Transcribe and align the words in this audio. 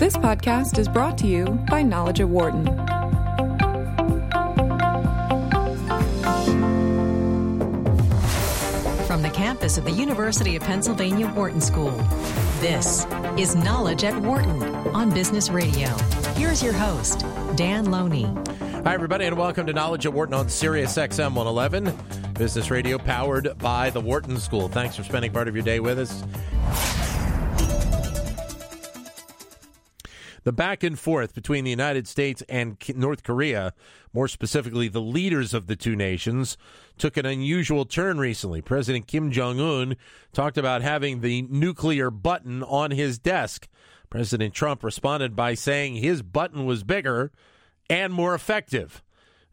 This 0.00 0.16
podcast 0.16 0.78
is 0.78 0.88
brought 0.88 1.18
to 1.18 1.26
you 1.26 1.44
by 1.68 1.82
Knowledge 1.82 2.20
at 2.20 2.28
Wharton. 2.30 2.64
From 9.06 9.20
the 9.20 9.30
campus 9.30 9.76
of 9.76 9.84
the 9.84 9.90
University 9.90 10.56
of 10.56 10.62
Pennsylvania 10.62 11.30
Wharton 11.34 11.60
School, 11.60 11.90
this 12.60 13.06
is 13.36 13.54
Knowledge 13.54 14.04
at 14.04 14.18
Wharton 14.22 14.62
on 14.62 15.10
Business 15.10 15.50
Radio. 15.50 15.88
Here's 16.34 16.62
your 16.62 16.72
host, 16.72 17.26
Dan 17.54 17.90
Loney. 17.90 18.24
Hi, 18.84 18.94
everybody, 18.94 19.26
and 19.26 19.36
welcome 19.36 19.66
to 19.66 19.74
Knowledge 19.74 20.06
at 20.06 20.14
Wharton 20.14 20.32
on 20.32 20.48
Sirius 20.48 20.96
XM 20.96 21.34
111, 21.34 21.94
Business 22.32 22.70
Radio 22.70 22.96
powered 22.96 23.58
by 23.58 23.90
the 23.90 24.00
Wharton 24.00 24.38
School. 24.38 24.66
Thanks 24.68 24.96
for 24.96 25.04
spending 25.04 25.30
part 25.30 25.46
of 25.46 25.54
your 25.54 25.62
day 25.62 25.78
with 25.78 25.98
us. 25.98 26.24
The 30.44 30.52
back 30.52 30.82
and 30.82 30.98
forth 30.98 31.34
between 31.34 31.64
the 31.64 31.70
United 31.70 32.08
States 32.08 32.42
and 32.48 32.76
North 32.94 33.22
Korea, 33.22 33.74
more 34.12 34.28
specifically 34.28 34.88
the 34.88 35.00
leaders 35.00 35.52
of 35.52 35.66
the 35.66 35.76
two 35.76 35.94
nations, 35.94 36.56
took 36.96 37.16
an 37.16 37.26
unusual 37.26 37.84
turn 37.84 38.18
recently. 38.18 38.62
President 38.62 39.06
Kim 39.06 39.30
Jong 39.30 39.60
un 39.60 39.96
talked 40.32 40.56
about 40.56 40.82
having 40.82 41.20
the 41.20 41.42
nuclear 41.42 42.10
button 42.10 42.62
on 42.62 42.90
his 42.90 43.18
desk. 43.18 43.68
President 44.08 44.54
Trump 44.54 44.82
responded 44.82 45.36
by 45.36 45.54
saying 45.54 45.96
his 45.96 46.22
button 46.22 46.64
was 46.64 46.84
bigger 46.84 47.30
and 47.88 48.12
more 48.12 48.34
effective. 48.34 49.02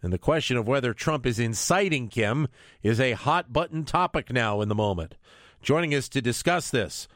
And 0.02 0.14
the 0.14 0.18
question 0.18 0.58
of 0.58 0.68
whether 0.68 0.94
Trump 0.94 1.26
is 1.26 1.40
inciting 1.40 2.08
Kim 2.08 2.48
is 2.82 3.00
a 3.00 3.14
hot 3.14 3.52
button 3.52 3.84
topic 3.84 4.32
now 4.32 4.62
in 4.62 4.70
the 4.70 4.76
moment. 4.76 5.16
Joining 5.62 5.94
us 5.94 6.08
to 6.10 6.22
discuss 6.22 6.70
this 6.70 7.08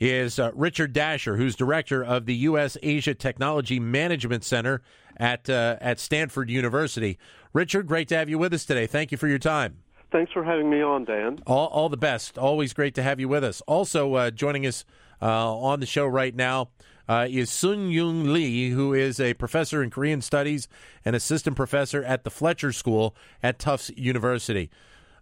is 0.00 0.38
uh, 0.38 0.50
Richard 0.54 0.92
Dasher, 0.92 1.36
who's 1.36 1.56
director 1.56 2.04
of 2.04 2.26
the 2.26 2.34
U.S. 2.34 2.76
Asia 2.82 3.14
Technology 3.14 3.80
Management 3.80 4.44
Center 4.44 4.82
at 5.16 5.50
uh, 5.50 5.76
at 5.80 5.98
Stanford 5.98 6.50
University. 6.50 7.18
Richard, 7.52 7.86
great 7.86 8.08
to 8.08 8.16
have 8.16 8.28
you 8.28 8.38
with 8.38 8.52
us 8.52 8.64
today. 8.64 8.86
Thank 8.86 9.10
you 9.10 9.18
for 9.18 9.28
your 9.28 9.38
time. 9.38 9.78
Thanks 10.10 10.32
for 10.32 10.42
having 10.42 10.70
me 10.70 10.80
on, 10.80 11.04
Dan. 11.04 11.38
All, 11.46 11.66
all 11.66 11.88
the 11.88 11.96
best. 11.96 12.38
Always 12.38 12.72
great 12.72 12.94
to 12.94 13.02
have 13.02 13.20
you 13.20 13.28
with 13.28 13.44
us. 13.44 13.60
Also 13.62 14.14
uh, 14.14 14.30
joining 14.30 14.66
us 14.66 14.84
uh, 15.20 15.54
on 15.54 15.80
the 15.80 15.86
show 15.86 16.06
right 16.06 16.34
now 16.34 16.70
uh, 17.08 17.26
is 17.28 17.50
Sung-Yoon 17.50 18.32
Lee, 18.32 18.70
who 18.70 18.94
is 18.94 19.20
a 19.20 19.34
professor 19.34 19.82
in 19.82 19.90
Korean 19.90 20.22
Studies 20.22 20.66
and 21.04 21.14
assistant 21.14 21.56
professor 21.56 22.02
at 22.02 22.24
the 22.24 22.30
Fletcher 22.30 22.72
School 22.72 23.14
at 23.42 23.58
Tufts 23.58 23.90
University. 23.96 24.70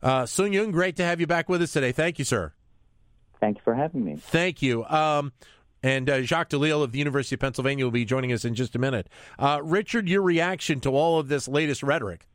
Uh, 0.03 0.25
Sung-Yoon, 0.25 0.71
great 0.71 0.95
to 0.97 1.05
have 1.05 1.21
you 1.21 1.27
back 1.27 1.49
with 1.49 1.63
us 1.63 1.73
today. 1.73 1.91
Thank 1.91 2.19
you, 2.21 2.25
sir. 2.25 2.53
Thank 3.47 3.59
you 3.59 3.63
for 3.63 3.75
having 3.77 4.05
me. 4.05 4.17
Thank 4.17 4.61
you. 4.61 4.85
Um, 4.87 5.33
and 5.81 6.11
uh, 6.11 6.23
Jacques 6.23 6.49
Delisle 6.49 6.83
of 6.83 6.91
the 6.91 6.99
University 6.99 7.37
of 7.37 7.41
Pennsylvania 7.41 7.85
will 7.85 7.93
be 7.93 8.05
joining 8.05 8.33
us 8.33 8.45
in 8.45 8.57
just 8.57 8.75
a 8.75 8.81
minute. 8.81 9.09
Uh, 9.39 9.61
Richard, 9.63 10.09
your 10.09 10.23
reaction 10.23 10.81
to 10.81 10.91
all 10.91 11.21
of 11.21 11.29
this 11.29 11.47
latest 11.47 11.85
rhetoric? 11.85 12.27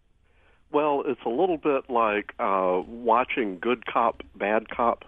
Well, 0.72 1.04
it's 1.06 1.20
a 1.26 1.30
little 1.30 1.58
bit 1.58 1.90
like 1.90 2.34
uh, 2.40 2.82
watching 2.88 3.60
good 3.60 3.86
cop, 3.86 4.24
bad 4.36 4.70
cop. 4.70 5.04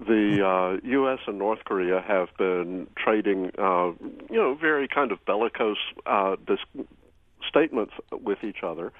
The 0.00 0.44
uh, 0.44 0.84
U.S. 0.84 1.20
and 1.28 1.38
North 1.38 1.60
Korea 1.64 2.00
have 2.04 2.30
been 2.36 2.88
trading, 2.96 3.52
uh, 3.58 3.92
you 4.28 4.36
know, 4.36 4.56
very 4.60 4.88
kind 4.88 5.12
of 5.12 5.24
bellicose 5.24 5.76
uh, 6.04 6.34
dis- 6.48 6.84
statements 7.48 7.92
with 8.10 8.42
each 8.42 8.64
other. 8.64 8.92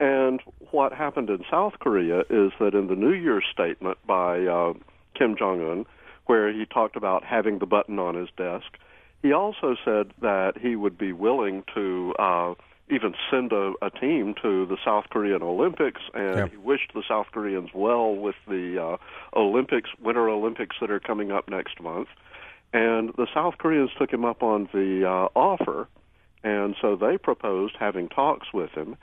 And 0.00 0.40
what 0.70 0.94
happened 0.94 1.28
in 1.28 1.44
South 1.50 1.74
Korea 1.80 2.20
is 2.30 2.52
that 2.60 2.74
in 2.74 2.86
the 2.86 2.96
New 2.96 3.12
Year's 3.12 3.44
statement 3.52 3.98
by 4.06 4.46
uh, 4.46 4.72
Kim 5.16 5.36
Jong 5.36 5.60
Un, 5.60 5.86
where 6.26 6.52
he 6.52 6.64
talked 6.66 6.96
about 6.96 7.24
having 7.24 7.58
the 7.58 7.66
button 7.66 7.98
on 7.98 8.14
his 8.14 8.28
desk. 8.36 8.78
He 9.22 9.32
also 9.32 9.76
said 9.84 10.12
that 10.20 10.54
he 10.60 10.76
would 10.76 10.98
be 10.98 11.12
willing 11.12 11.62
to 11.74 12.14
uh, 12.18 12.54
even 12.90 13.14
send 13.30 13.52
a, 13.52 13.72
a 13.80 13.90
team 13.90 14.34
to 14.42 14.66
the 14.66 14.76
South 14.84 15.04
Korean 15.10 15.42
Olympics, 15.42 16.00
and 16.12 16.36
yeah. 16.36 16.48
he 16.48 16.56
wished 16.56 16.92
the 16.94 17.02
South 17.08 17.26
Koreans 17.32 17.70
well 17.74 18.14
with 18.14 18.34
the 18.48 18.82
uh, 18.82 19.38
Olympics, 19.38 19.90
Winter 20.00 20.28
Olympics 20.28 20.76
that 20.80 20.90
are 20.90 21.00
coming 21.00 21.30
up 21.30 21.48
next 21.48 21.80
month. 21.80 22.08
And 22.72 23.10
the 23.16 23.26
South 23.32 23.54
Koreans 23.58 23.90
took 23.98 24.12
him 24.12 24.24
up 24.24 24.42
on 24.42 24.68
the 24.72 25.06
uh, 25.06 25.38
offer, 25.38 25.88
and 26.42 26.74
so 26.80 26.96
they 26.96 27.18
proposed 27.18 27.76
having 27.78 28.08
talks 28.08 28.48
with 28.52 28.70
him. 28.70 28.96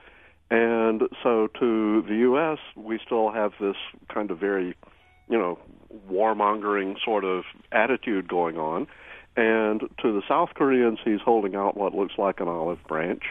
And 0.51 1.03
so 1.23 1.47
to 1.59 2.01
the 2.01 2.15
U.S., 2.15 2.57
we 2.75 2.99
still 3.05 3.31
have 3.31 3.53
this 3.61 3.75
kind 4.13 4.31
of 4.31 4.39
very, 4.39 4.75
you 5.29 5.37
know, 5.37 5.59
warmongering 6.09 6.95
sort 7.03 7.23
of 7.23 7.43
attitude 7.71 8.27
going 8.27 8.57
on. 8.57 8.87
And 9.35 9.81
to 10.01 10.11
the 10.11 10.21
South 10.27 10.49
Koreans, 10.55 10.99
he's 11.03 11.21
holding 11.21 11.55
out 11.55 11.77
what 11.77 11.95
looks 11.95 12.15
like 12.17 12.39
an 12.39 12.47
olive 12.47 12.83
branch. 12.87 13.23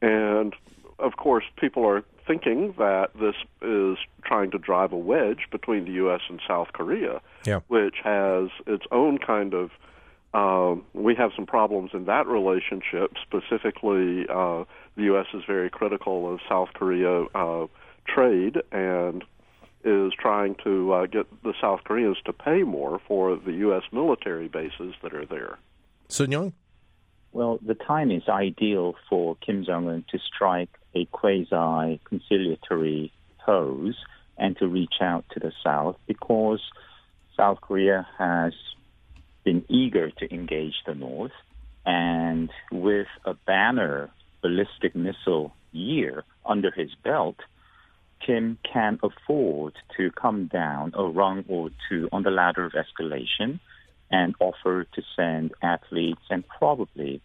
And 0.00 0.54
of 0.98 1.16
course, 1.16 1.44
people 1.56 1.86
are 1.86 2.04
thinking 2.26 2.74
that 2.78 3.10
this 3.18 3.34
is 3.60 3.98
trying 4.24 4.50
to 4.52 4.58
drive 4.58 4.92
a 4.92 4.96
wedge 4.96 5.46
between 5.50 5.84
the 5.84 5.92
U.S. 5.92 6.20
and 6.28 6.40
South 6.46 6.68
Korea, 6.72 7.20
yeah. 7.44 7.60
which 7.68 7.96
has 8.02 8.48
its 8.66 8.84
own 8.90 9.18
kind 9.18 9.54
of. 9.54 9.70
Uh, 10.32 10.74
we 10.94 11.14
have 11.14 11.30
some 11.36 11.46
problems 11.46 11.90
in 11.94 12.06
that 12.06 12.26
relationship. 12.26 13.12
Specifically, 13.22 14.26
uh, 14.28 14.64
the 14.96 15.04
U.S. 15.04 15.26
is 15.32 15.42
very 15.46 15.70
critical 15.70 16.32
of 16.32 16.40
South 16.48 16.70
Korea 16.74 17.24
uh, 17.34 17.66
trade, 18.06 18.60
and 18.72 19.22
is 19.84 20.12
trying 20.18 20.56
to 20.64 20.92
uh, 20.92 21.06
get 21.06 21.26
the 21.42 21.54
South 21.60 21.84
Koreans 21.84 22.16
to 22.24 22.32
pay 22.32 22.62
more 22.62 23.00
for 23.06 23.36
the 23.36 23.52
U.S. 23.52 23.82
military 23.92 24.48
bases 24.48 24.94
that 25.02 25.14
are 25.14 25.26
there. 25.26 25.58
Sung-Yoon? 26.08 26.52
Well, 27.32 27.58
the 27.60 27.74
time 27.74 28.10
is 28.10 28.22
ideal 28.28 28.94
for 29.10 29.36
Kim 29.36 29.64
Jong 29.64 29.88
un 29.88 30.04
to 30.10 30.18
strike 30.18 30.70
a 30.94 31.04
quasi 31.06 32.00
conciliatory 32.04 33.12
pose 33.44 33.96
and 34.38 34.56
to 34.58 34.68
reach 34.68 34.94
out 35.00 35.24
to 35.32 35.40
the 35.40 35.52
South 35.62 35.96
because 36.06 36.60
South 37.36 37.60
Korea 37.60 38.06
has 38.18 38.52
been 39.44 39.64
eager 39.68 40.10
to 40.10 40.32
engage 40.32 40.74
the 40.86 40.94
North. 40.94 41.32
And 41.84 42.50
with 42.72 43.08
a 43.24 43.34
banner 43.34 44.10
ballistic 44.40 44.94
missile 44.94 45.54
year 45.72 46.24
under 46.46 46.70
his 46.70 46.94
belt, 47.02 47.36
Kim 48.24 48.58
can 48.70 48.98
afford 49.02 49.74
to 49.96 50.10
come 50.10 50.46
down 50.46 50.92
a 50.94 51.04
rung 51.04 51.44
or 51.48 51.70
two 51.88 52.08
on 52.12 52.22
the 52.22 52.30
ladder 52.30 52.64
of 52.64 52.72
escalation 52.72 53.60
and 54.10 54.34
offer 54.40 54.84
to 54.94 55.02
send 55.16 55.52
athletes 55.62 56.22
and 56.30 56.44
probably, 56.46 57.20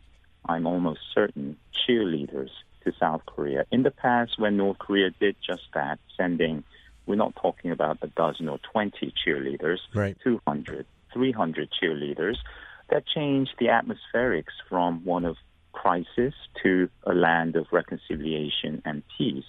I'm 0.48 0.66
almost 0.66 1.02
certain, 1.14 1.58
cheerleaders 1.88 2.50
to 2.84 2.92
South 3.00 3.22
Korea. 3.26 3.66
In 3.72 3.84
the 3.84 3.92
past, 3.92 4.40
when 4.40 4.58
North 4.58 4.80
Korea 4.80 5.12
did 5.20 5.36
just 5.46 5.64
that, 5.74 6.00
sending, 6.18 6.64
we're 7.06 7.16
not 7.16 7.36
talking 7.36 7.72
about 7.72 8.00
a 8.02 8.08
dozen 8.08 8.50
or 8.50 8.60
20 8.72 9.14
cheerleaders, 9.26 9.80
right. 9.94 10.18
200, 10.24 10.86
300 11.14 11.70
cheerleaders, 11.82 12.36
that 12.90 13.04
changed 13.08 13.52
the 13.60 13.68
atmospherics 13.68 14.54
from 14.68 15.04
one 15.06 15.26
of 15.26 15.36
crisis 15.72 16.34
to 16.64 16.90
a 17.04 17.14
land 17.14 17.56
of 17.56 17.68
reconciliation 17.72 18.82
and 18.86 19.04
peace 19.18 19.46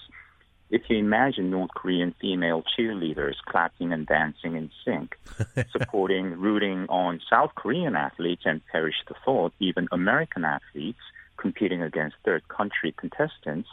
if 0.70 0.82
you 0.88 0.98
imagine 0.98 1.50
North 1.50 1.72
Korean 1.74 2.14
female 2.20 2.62
cheerleaders 2.62 3.34
clapping 3.44 3.92
and 3.92 4.06
dancing 4.06 4.54
in 4.56 4.70
sync, 4.84 5.16
supporting, 5.72 6.38
rooting 6.38 6.86
on 6.88 7.20
South 7.28 7.54
Korean 7.56 7.96
athletes, 7.96 8.42
and 8.44 8.64
perish 8.66 8.94
the 9.08 9.14
thought, 9.24 9.52
even 9.58 9.88
American 9.90 10.44
athletes 10.44 11.00
competing 11.36 11.82
against 11.82 12.16
third 12.24 12.46
country 12.48 12.92
contestants, 12.96 13.68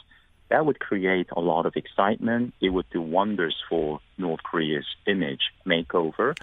that 0.50 0.66
would 0.66 0.80
create 0.80 1.28
a 1.36 1.42
lot 1.42 1.66
of 1.66 1.76
excitement. 1.76 2.54
It 2.62 2.70
would 2.70 2.90
do 2.90 3.02
wonders 3.02 3.56
for 3.70 4.00
North 4.18 4.42
Korea's 4.42 4.88
image 5.06 5.52
makeover, 5.66 6.36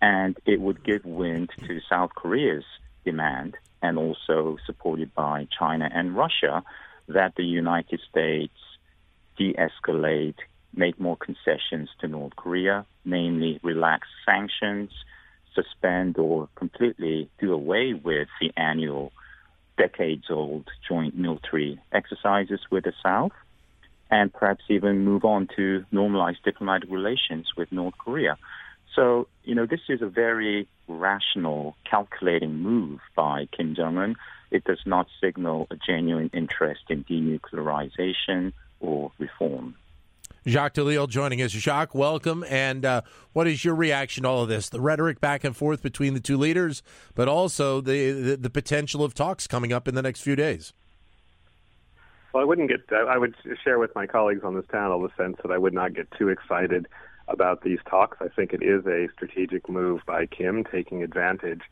and 0.00 0.36
it 0.46 0.60
would 0.60 0.84
give 0.84 1.04
wind 1.04 1.50
to 1.66 1.80
South 1.88 2.10
Korea's 2.14 2.64
demand, 3.04 3.56
and 3.82 3.98
also 3.98 4.58
supported 4.66 5.14
by 5.14 5.48
China 5.58 5.88
and 5.92 6.16
Russia, 6.16 6.62
that 7.08 7.34
the 7.36 7.44
United 7.44 8.00
States 8.10 8.52
de 9.36 9.54
escalate, 9.54 10.36
make 10.74 11.00
more 11.00 11.16
concessions 11.16 11.88
to 12.00 12.08
North 12.08 12.36
Korea, 12.36 12.86
namely 13.04 13.60
relax 13.62 14.08
sanctions, 14.24 14.90
suspend 15.54 16.18
or 16.18 16.48
completely 16.54 17.30
do 17.40 17.52
away 17.52 17.94
with 17.94 18.28
the 18.40 18.52
annual 18.56 19.12
decades 19.78 20.24
old 20.30 20.68
joint 20.88 21.16
military 21.16 21.80
exercises 21.92 22.60
with 22.70 22.84
the 22.84 22.92
South, 23.02 23.32
and 24.10 24.32
perhaps 24.32 24.64
even 24.68 25.04
move 25.04 25.24
on 25.24 25.48
to 25.56 25.84
normalize 25.92 26.36
diplomatic 26.44 26.90
relations 26.90 27.48
with 27.56 27.72
North 27.72 27.96
Korea. 27.98 28.36
So, 28.94 29.28
you 29.44 29.54
know, 29.54 29.66
this 29.66 29.80
is 29.88 30.00
a 30.00 30.06
very 30.06 30.68
rational, 30.88 31.76
calculating 31.88 32.54
move 32.62 33.00
by 33.14 33.48
Kim 33.54 33.74
Jong 33.74 33.98
un. 33.98 34.16
It 34.50 34.64
does 34.64 34.80
not 34.86 35.08
signal 35.20 35.66
a 35.70 35.76
genuine 35.76 36.30
interest 36.32 36.82
in 36.88 37.04
denuclearization 37.04 38.52
or 38.80 39.12
reform. 39.18 39.74
Jacques 40.46 40.74
Delisle 40.74 41.08
joining 41.08 41.42
us. 41.42 41.50
Jacques, 41.50 41.94
welcome. 41.94 42.44
And 42.48 42.84
uh, 42.84 43.02
what 43.32 43.48
is 43.48 43.64
your 43.64 43.74
reaction 43.74 44.22
to 44.22 44.28
all 44.28 44.42
of 44.42 44.48
this? 44.48 44.68
The 44.68 44.80
rhetoric 44.80 45.20
back 45.20 45.42
and 45.42 45.56
forth 45.56 45.82
between 45.82 46.14
the 46.14 46.20
two 46.20 46.36
leaders, 46.36 46.82
but 47.14 47.26
also 47.26 47.80
the, 47.80 48.12
the, 48.12 48.36
the 48.36 48.50
potential 48.50 49.02
of 49.02 49.12
talks 49.12 49.48
coming 49.48 49.72
up 49.72 49.88
in 49.88 49.96
the 49.96 50.02
next 50.02 50.20
few 50.20 50.36
days. 50.36 50.72
Well, 52.32 52.42
I 52.42 52.46
wouldn't 52.46 52.68
get. 52.68 52.92
I 52.92 53.18
would 53.18 53.34
share 53.64 53.78
with 53.78 53.94
my 53.94 54.06
colleagues 54.06 54.42
on 54.44 54.54
this 54.54 54.66
panel 54.68 55.00
the 55.00 55.10
sense 55.16 55.36
that 55.42 55.50
I 55.50 55.58
would 55.58 55.72
not 55.72 55.94
get 55.94 56.06
too 56.12 56.28
excited 56.28 56.86
about 57.28 57.62
these 57.62 57.78
talks. 57.88 58.18
I 58.20 58.28
think 58.28 58.52
it 58.52 58.62
is 58.62 58.86
a 58.86 59.08
strategic 59.14 59.68
move 59.68 60.02
by 60.06 60.26
Kim, 60.26 60.62
taking 60.62 61.02
advantage 61.02 61.62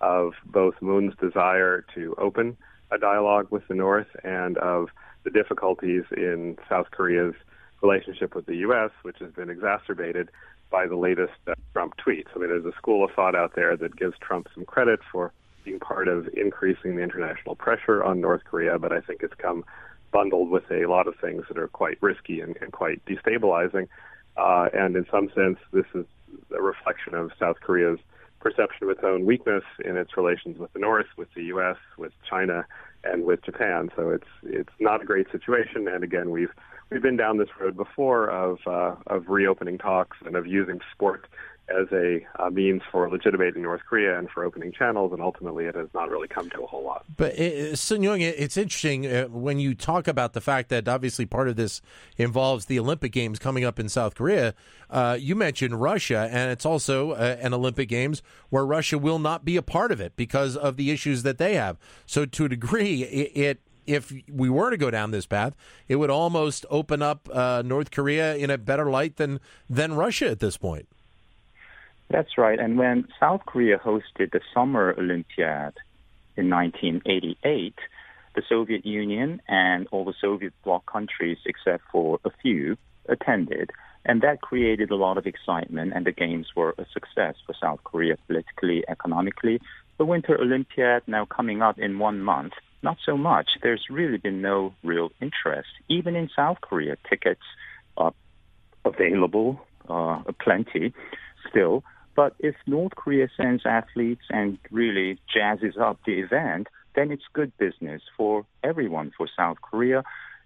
of 0.00 0.34
both 0.46 0.74
Moon's 0.80 1.14
desire 1.16 1.84
to 1.94 2.14
open 2.18 2.56
a 2.90 2.98
dialogue 2.98 3.48
with 3.50 3.66
the 3.68 3.74
North 3.74 4.06
and 4.24 4.56
of 4.58 4.88
the 5.24 5.30
difficulties 5.30 6.04
in 6.16 6.58
South 6.68 6.90
Korea's 6.90 7.34
relationship 7.82 8.34
with 8.34 8.46
the 8.46 8.56
U.S., 8.56 8.90
which 9.02 9.18
has 9.18 9.32
been 9.32 9.50
exacerbated 9.50 10.30
by 10.70 10.86
the 10.86 10.96
latest 10.96 11.32
uh, 11.46 11.54
Trump 11.72 11.94
tweets. 11.96 12.28
I 12.34 12.38
mean, 12.38 12.48
there's 12.48 12.64
a 12.64 12.76
school 12.76 13.04
of 13.04 13.10
thought 13.12 13.34
out 13.34 13.54
there 13.54 13.76
that 13.76 13.96
gives 13.96 14.14
Trump 14.20 14.48
some 14.54 14.64
credit 14.64 15.00
for 15.10 15.32
being 15.64 15.78
part 15.78 16.08
of 16.08 16.28
increasing 16.34 16.96
the 16.96 17.02
international 17.02 17.54
pressure 17.54 18.02
on 18.02 18.20
North 18.20 18.42
Korea, 18.44 18.78
but 18.78 18.92
I 18.92 19.00
think 19.00 19.22
it's 19.22 19.34
come 19.34 19.64
bundled 20.12 20.50
with 20.50 20.64
a 20.70 20.86
lot 20.86 21.06
of 21.06 21.14
things 21.20 21.44
that 21.48 21.58
are 21.58 21.68
quite 21.68 21.98
risky 22.00 22.40
and, 22.40 22.56
and 22.60 22.72
quite 22.72 23.04
destabilizing. 23.06 23.88
Uh, 24.36 24.68
and 24.72 24.96
in 24.96 25.06
some 25.10 25.30
sense, 25.34 25.58
this 25.72 25.86
is 25.94 26.06
a 26.56 26.60
reflection 26.60 27.14
of 27.14 27.30
South 27.38 27.60
Korea's 27.60 27.98
perception 28.40 28.84
of 28.84 28.90
its 28.90 29.00
own 29.04 29.24
weakness 29.24 29.62
in 29.84 29.96
its 29.96 30.16
relations 30.16 30.58
with 30.58 30.72
the 30.72 30.78
North, 30.78 31.06
with 31.16 31.32
the 31.34 31.44
U.S., 31.44 31.76
with 31.96 32.12
China, 32.28 32.66
and 33.04 33.24
with 33.24 33.42
Japan. 33.44 33.90
So 33.96 34.10
it's 34.10 34.28
it's 34.42 34.72
not 34.80 35.02
a 35.02 35.04
great 35.04 35.26
situation. 35.30 35.88
And 35.88 36.04
again, 36.04 36.30
we've 36.30 36.52
we've 36.90 37.02
been 37.02 37.16
down 37.16 37.38
this 37.38 37.48
road 37.60 37.76
before 37.76 38.30
of 38.30 38.58
uh, 38.66 38.94
of 39.06 39.28
reopening 39.28 39.78
talks 39.78 40.18
and 40.24 40.36
of 40.36 40.46
using 40.46 40.80
sport 40.92 41.26
as 41.68 41.86
a 41.92 42.26
uh, 42.38 42.50
means 42.50 42.82
for 42.90 43.08
legitimating 43.08 43.62
North 43.62 43.80
Korea 43.88 44.18
and 44.18 44.28
for 44.30 44.44
opening 44.44 44.72
channels, 44.72 45.12
and 45.12 45.22
ultimately 45.22 45.66
it 45.66 45.74
has 45.74 45.88
not 45.94 46.10
really 46.10 46.28
come 46.28 46.50
to 46.50 46.62
a 46.62 46.66
whole 46.66 46.82
lot. 46.82 47.04
But 47.16 47.38
uh, 47.38 47.76
Sung-Yoon, 47.76 48.20
it's 48.20 48.56
interesting 48.56 49.06
uh, 49.06 49.24
when 49.28 49.58
you 49.58 49.74
talk 49.74 50.08
about 50.08 50.32
the 50.32 50.40
fact 50.40 50.68
that 50.70 50.88
obviously 50.88 51.26
part 51.26 51.48
of 51.48 51.56
this 51.56 51.80
involves 52.16 52.66
the 52.66 52.78
Olympic 52.78 53.12
Games 53.12 53.38
coming 53.38 53.64
up 53.64 53.78
in 53.78 53.88
South 53.88 54.14
Korea. 54.14 54.54
Uh, 54.90 55.16
you 55.18 55.34
mentioned 55.34 55.80
Russia, 55.80 56.28
and 56.30 56.50
it's 56.50 56.66
also 56.66 57.12
uh, 57.12 57.36
an 57.40 57.54
Olympic 57.54 57.88
Games 57.88 58.22
where 58.50 58.66
Russia 58.66 58.98
will 58.98 59.18
not 59.18 59.44
be 59.44 59.56
a 59.56 59.62
part 59.62 59.92
of 59.92 60.00
it 60.00 60.16
because 60.16 60.56
of 60.56 60.76
the 60.76 60.90
issues 60.90 61.22
that 61.22 61.38
they 61.38 61.54
have. 61.54 61.78
So 62.06 62.26
to 62.26 62.44
a 62.44 62.48
degree, 62.48 63.04
it, 63.04 63.36
it 63.36 63.60
if 63.86 64.12
we 64.30 64.48
were 64.48 64.70
to 64.70 64.76
go 64.76 64.90
down 64.90 65.10
this 65.10 65.26
path, 65.26 65.54
it 65.88 65.96
would 65.96 66.10
almost 66.10 66.64
open 66.70 67.02
up 67.02 67.28
uh, 67.32 67.62
North 67.64 67.90
Korea 67.90 68.36
in 68.36 68.50
a 68.50 68.58
better 68.58 68.90
light 68.90 69.16
than 69.16 69.40
than 69.68 69.94
Russia 69.94 70.30
at 70.30 70.38
this 70.38 70.56
point. 70.56 70.86
That's 72.12 72.36
right. 72.36 72.60
And 72.60 72.76
when 72.76 73.08
South 73.18 73.40
Korea 73.46 73.78
hosted 73.78 74.32
the 74.32 74.42
Summer 74.52 74.94
Olympiad 74.98 75.72
in 76.36 76.50
1988, 76.50 77.74
the 78.34 78.42
Soviet 78.46 78.84
Union 78.84 79.40
and 79.48 79.88
all 79.90 80.04
the 80.04 80.12
Soviet 80.20 80.52
bloc 80.62 80.84
countries, 80.84 81.38
except 81.46 81.84
for 81.90 82.20
a 82.26 82.30
few, 82.42 82.76
attended. 83.08 83.70
And 84.04 84.20
that 84.20 84.42
created 84.42 84.90
a 84.90 84.94
lot 84.94 85.16
of 85.16 85.26
excitement, 85.26 85.94
and 85.94 86.04
the 86.04 86.12
Games 86.12 86.48
were 86.54 86.74
a 86.76 86.84
success 86.92 87.36
for 87.46 87.54
South 87.58 87.82
Korea 87.82 88.16
politically, 88.26 88.84
economically. 88.88 89.58
The 89.96 90.04
Winter 90.04 90.38
Olympiad 90.38 91.04
now 91.06 91.24
coming 91.24 91.62
up 91.62 91.78
in 91.78 91.98
one 91.98 92.20
month, 92.20 92.52
not 92.82 92.98
so 93.06 93.16
much. 93.16 93.52
There's 93.62 93.86
really 93.88 94.18
been 94.18 94.42
no 94.42 94.74
real 94.84 95.12
interest. 95.22 95.70
Even 95.88 96.14
in 96.14 96.28
South 96.36 96.60
Korea, 96.60 96.98
tickets 97.08 97.46
are 97.96 98.12
available, 98.84 99.60
uh, 99.88 100.20
plenty 100.38 100.92
still. 101.48 101.84
But 102.14 102.34
if 102.38 102.54
North 102.66 102.94
Korea 102.94 103.28
sends 103.36 103.64
athletes 103.64 104.24
and 104.30 104.58
really 104.70 105.18
jazzes 105.34 105.78
up 105.78 105.98
the 106.04 106.20
event, 106.20 106.68
then 106.94 107.10
it's 107.10 107.24
good 107.32 107.56
business 107.56 108.02
for 108.16 108.44
everyone, 108.62 109.12
for 109.16 109.26
South 109.34 109.58
Korea. 109.62 110.02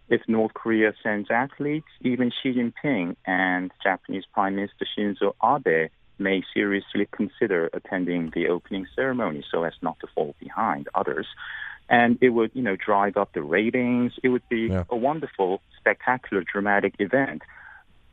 If 0.09 0.23
North 0.29 0.55
Korea 0.55 0.93
sends 1.03 1.31
athletes, 1.31 1.89
even 2.03 2.31
Xi 2.31 2.55
Jinping 2.55 3.17
and 3.27 3.73
Japanese 3.83 4.25
Prime 4.33 4.55
Minister 4.55 4.87
Shinzo 4.97 5.35
Abe 5.43 5.91
may 6.19 6.43
seriously 6.55 7.09
consider 7.11 7.69
attending 7.73 8.31
the 8.35 8.49
opening 8.49 8.87
ceremony 8.95 9.45
so 9.51 9.65
as 9.65 9.75
not 9.83 9.99
to 10.01 10.07
fall 10.15 10.35
behind 10.39 10.89
others. 10.95 11.27
And 11.89 12.19
it 12.21 12.31
would, 12.31 12.53
you 12.55 12.63
know, 12.63 12.77
drive 12.77 13.17
up 13.17 13.33
the 13.33 13.43
ratings. 13.43 14.13
It 14.23 14.29
would 14.29 14.49
be 14.49 14.69
yeah. 14.71 14.85
a 14.89 14.97
wonderful, 14.97 15.61
spectacular, 15.79 16.43
dramatic 16.43 16.95
event 17.01 17.43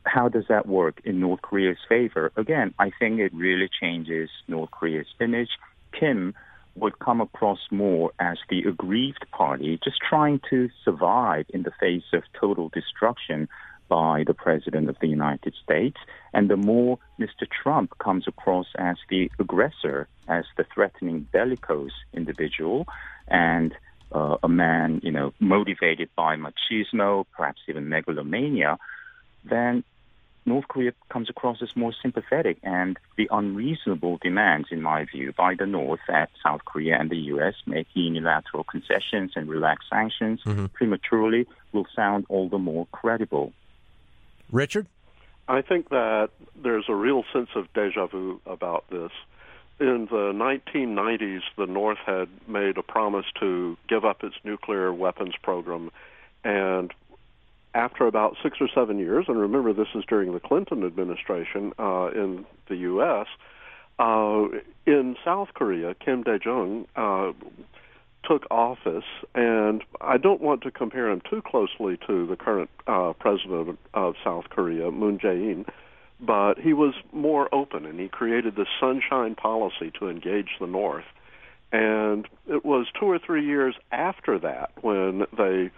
how 0.04 0.28
does 0.28 0.44
that 0.48 0.66
work 0.66 1.00
in 1.04 1.20
North 1.20 1.42
Korea's 1.42 1.78
favor? 1.88 2.32
Again, 2.36 2.74
I 2.78 2.90
think 2.98 3.20
it 3.20 3.32
really 3.34 3.68
changes 3.80 4.30
North 4.48 4.70
Korea's 4.70 5.06
image. 5.20 5.50
Kim 5.98 6.34
would 6.76 6.98
come 6.98 7.20
across 7.20 7.60
more 7.70 8.12
as 8.18 8.36
the 8.50 8.62
aggrieved 8.64 9.24
party, 9.30 9.78
just 9.82 9.98
trying 9.98 10.40
to 10.50 10.68
survive 10.84 11.46
in 11.50 11.62
the 11.62 11.70
face 11.80 12.04
of 12.12 12.22
total 12.38 12.68
destruction 12.70 13.48
by 13.88 14.24
the 14.26 14.34
President 14.34 14.88
of 14.88 14.96
the 15.00 15.06
United 15.08 15.54
States. 15.62 15.96
And 16.32 16.50
the 16.50 16.56
more 16.56 16.98
Mr. 17.20 17.46
Trump 17.62 17.96
comes 17.98 18.26
across 18.26 18.66
as 18.76 18.96
the 19.08 19.30
aggressor, 19.38 20.08
as 20.26 20.44
the 20.56 20.64
threatening 20.74 21.28
bellicose 21.32 21.92
individual, 22.12 22.86
and 23.28 23.72
uh, 24.12 24.36
a 24.42 24.48
man, 24.48 25.00
you 25.02 25.12
know, 25.12 25.32
motivated 25.38 26.08
by 26.16 26.36
machismo, 26.36 27.24
perhaps 27.36 27.60
even 27.68 27.88
megalomania, 27.88 28.78
then 29.44 29.84
North 30.46 30.68
Korea 30.68 30.92
comes 31.08 31.30
across 31.30 31.62
as 31.62 31.74
more 31.74 31.92
sympathetic 32.02 32.58
and 32.62 32.98
the 33.16 33.28
unreasonable 33.30 34.18
demands, 34.20 34.68
in 34.70 34.82
my 34.82 35.04
view, 35.04 35.32
by 35.36 35.54
the 35.54 35.66
North 35.66 36.00
that 36.08 36.30
South 36.42 36.64
Korea 36.64 36.98
and 36.98 37.10
the 37.10 37.16
U.S. 37.16 37.54
make 37.66 37.86
unilateral 37.94 38.64
concessions 38.64 39.32
and 39.36 39.48
relax 39.48 39.86
sanctions 39.88 40.40
mm-hmm. 40.44 40.66
prematurely 40.66 41.46
will 41.72 41.86
sound 41.96 42.26
all 42.28 42.48
the 42.48 42.58
more 42.58 42.86
credible. 42.92 43.52
Richard? 44.52 44.86
I 45.48 45.62
think 45.62 45.88
that 45.90 46.30
there's 46.62 46.86
a 46.88 46.94
real 46.94 47.24
sense 47.32 47.50
of 47.54 47.72
deja 47.72 48.06
vu 48.06 48.40
about 48.46 48.84
this. 48.90 49.10
In 49.80 50.06
the 50.06 50.32
1990s, 50.32 51.42
the 51.56 51.66
North 51.66 51.98
had 52.06 52.28
made 52.46 52.78
a 52.78 52.82
promise 52.82 53.26
to 53.40 53.76
give 53.88 54.04
up 54.04 54.22
its 54.22 54.36
nuclear 54.44 54.92
weapons 54.92 55.34
program 55.42 55.90
and 56.44 56.92
after 57.74 58.06
about 58.06 58.36
six 58.42 58.58
or 58.60 58.68
seven 58.74 58.98
years, 58.98 59.26
and 59.28 59.38
remember 59.38 59.72
this 59.72 59.88
is 59.94 60.04
during 60.08 60.32
the 60.32 60.40
Clinton 60.40 60.84
administration 60.84 61.72
uh, 61.78 62.10
in 62.14 62.46
the 62.68 62.76
U.S., 62.76 63.26
uh, 63.98 64.46
in 64.86 65.16
South 65.24 65.48
Korea, 65.54 65.94
Kim 65.94 66.22
Dae 66.22 66.38
Jung 66.44 66.86
uh, 66.96 67.32
took 68.24 68.46
office, 68.50 69.04
and 69.34 69.82
I 70.00 70.16
don't 70.16 70.40
want 70.40 70.62
to 70.62 70.70
compare 70.70 71.10
him 71.10 71.22
too 71.28 71.42
closely 71.42 71.98
to 72.06 72.26
the 72.26 72.36
current 72.36 72.70
uh, 72.86 73.12
president 73.18 73.78
of 73.92 74.14
South 74.24 74.44
Korea, 74.50 74.90
Moon 74.90 75.18
Jae-in, 75.18 75.66
but 76.20 76.58
he 76.58 76.72
was 76.72 76.94
more 77.12 77.54
open, 77.54 77.86
and 77.86 78.00
he 78.00 78.08
created 78.08 78.56
the 78.56 78.66
Sunshine 78.80 79.34
Policy 79.34 79.92
to 79.98 80.08
engage 80.08 80.50
the 80.58 80.66
North. 80.66 81.04
And 81.72 82.26
it 82.48 82.64
was 82.64 82.86
two 82.98 83.06
or 83.06 83.18
three 83.18 83.44
years 83.44 83.74
after 83.90 84.38
that 84.38 84.70
when 84.80 85.26
they 85.36 85.70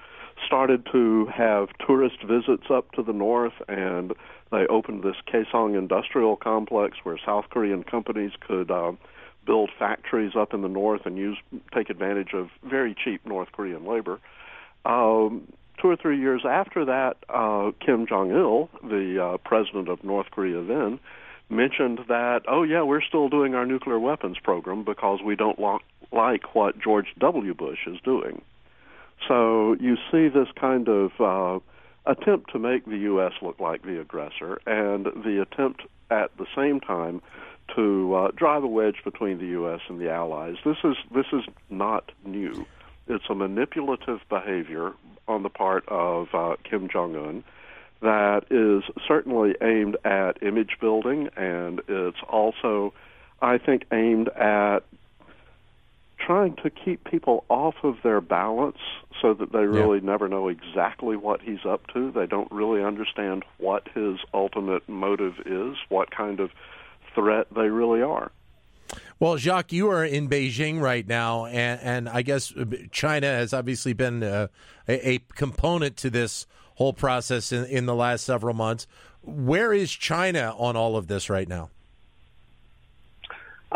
started 0.44 0.86
to 0.92 1.26
have 1.26 1.68
tourist 1.86 2.22
visits 2.22 2.64
up 2.70 2.92
to 2.92 3.02
the 3.02 3.12
north, 3.12 3.54
and 3.68 4.12
they 4.50 4.66
opened 4.66 5.02
this 5.02 5.16
Kaesong 5.26 5.76
Industrial 5.76 6.36
Complex 6.36 6.98
where 7.02 7.18
South 7.24 7.46
Korean 7.50 7.82
companies 7.82 8.32
could 8.40 8.70
uh, 8.70 8.92
build 9.46 9.70
factories 9.78 10.32
up 10.36 10.52
in 10.52 10.62
the 10.62 10.68
north 10.68 11.06
and 11.06 11.16
use 11.16 11.38
take 11.74 11.90
advantage 11.90 12.32
of 12.34 12.48
very 12.64 12.94
cheap 12.94 13.24
North 13.24 13.52
Korean 13.52 13.86
labor. 13.86 14.18
Um, 14.84 15.48
two 15.80 15.88
or 15.88 15.96
three 15.96 16.18
years 16.18 16.42
after 16.48 16.84
that, 16.84 17.16
uh, 17.28 17.72
Kim 17.84 18.06
Jong 18.06 18.30
Il, 18.30 18.68
the 18.88 19.22
uh, 19.22 19.36
president 19.38 19.88
of 19.88 20.02
North 20.04 20.30
Korea 20.30 20.62
then, 20.62 20.98
mentioned 21.48 22.00
that, 22.08 22.42
oh 22.48 22.62
yeah, 22.62 22.82
we're 22.82 23.02
still 23.02 23.28
doing 23.28 23.54
our 23.54 23.66
nuclear 23.66 23.98
weapons 23.98 24.36
program 24.42 24.84
because 24.84 25.20
we 25.24 25.36
don't 25.36 25.58
lo- 25.58 25.80
like 26.12 26.54
what 26.54 26.78
George 26.78 27.06
W. 27.18 27.54
Bush 27.54 27.86
is 27.86 27.98
doing. 28.04 28.42
So 29.28 29.76
you 29.80 29.96
see 30.10 30.28
this 30.28 30.48
kind 30.58 30.88
of 30.88 31.12
uh, 31.20 31.58
attempt 32.06 32.52
to 32.52 32.58
make 32.58 32.84
the 32.84 32.98
U.S. 32.98 33.32
look 33.42 33.58
like 33.60 33.82
the 33.82 34.00
aggressor, 34.00 34.60
and 34.66 35.06
the 35.06 35.42
attempt 35.42 35.82
at 36.10 36.36
the 36.36 36.46
same 36.54 36.80
time 36.80 37.20
to 37.74 38.14
uh, 38.14 38.30
drive 38.30 38.62
a 38.62 38.68
wedge 38.68 39.02
between 39.04 39.38
the 39.38 39.46
U.S. 39.46 39.80
and 39.88 40.00
the 40.00 40.10
Allies. 40.10 40.56
This 40.64 40.76
is 40.84 40.96
this 41.14 41.26
is 41.32 41.42
not 41.68 42.12
new. 42.24 42.66
It's 43.08 43.24
a 43.28 43.34
manipulative 43.34 44.20
behavior 44.28 44.92
on 45.28 45.42
the 45.42 45.48
part 45.48 45.84
of 45.88 46.28
uh, 46.32 46.56
Kim 46.64 46.88
Jong 46.88 47.16
Un 47.16 47.44
that 48.02 48.44
is 48.50 48.84
certainly 49.08 49.54
aimed 49.62 49.96
at 50.04 50.42
image 50.42 50.76
building, 50.80 51.28
and 51.36 51.80
it's 51.88 52.18
also, 52.28 52.92
I 53.40 53.58
think, 53.58 53.84
aimed 53.92 54.28
at 54.28 54.80
trying 56.26 56.56
to 56.56 56.70
keep 56.70 57.04
people 57.04 57.44
off 57.48 57.76
of 57.84 57.96
their 58.02 58.20
balance 58.20 58.78
so 59.22 59.32
that 59.34 59.52
they 59.52 59.64
really 59.64 59.98
yeah. 59.98 60.06
never 60.06 60.28
know 60.28 60.48
exactly 60.48 61.16
what 61.16 61.40
he's 61.40 61.64
up 61.64 61.86
to. 61.94 62.10
They 62.10 62.26
don't 62.26 62.50
really 62.50 62.82
understand 62.82 63.44
what 63.58 63.86
his 63.94 64.18
ultimate 64.34 64.88
motive 64.88 65.34
is, 65.46 65.76
what 65.88 66.10
kind 66.10 66.40
of 66.40 66.50
threat 67.14 67.46
they 67.54 67.68
really 67.68 68.02
are. 68.02 68.32
Well, 69.18 69.36
Jacques, 69.36 69.72
you 69.72 69.88
are 69.90 70.04
in 70.04 70.28
Beijing 70.28 70.80
right 70.80 71.06
now, 71.06 71.46
and, 71.46 71.80
and 71.80 72.08
I 72.08 72.22
guess 72.22 72.52
China 72.90 73.26
has 73.28 73.54
obviously 73.54 73.92
been 73.92 74.22
uh, 74.22 74.48
a, 74.88 75.08
a, 75.08 75.18
component 75.34 75.96
to 75.98 76.10
this 76.10 76.46
whole 76.74 76.92
process 76.92 77.52
in, 77.52 77.64
in 77.64 77.86
the 77.86 77.94
last 77.94 78.24
several 78.24 78.54
months. 78.54 78.86
Where 79.22 79.72
is 79.72 79.90
China 79.90 80.54
on 80.58 80.76
all 80.76 80.96
of 80.96 81.06
this 81.06 81.30
right 81.30 81.48
now? 81.48 81.70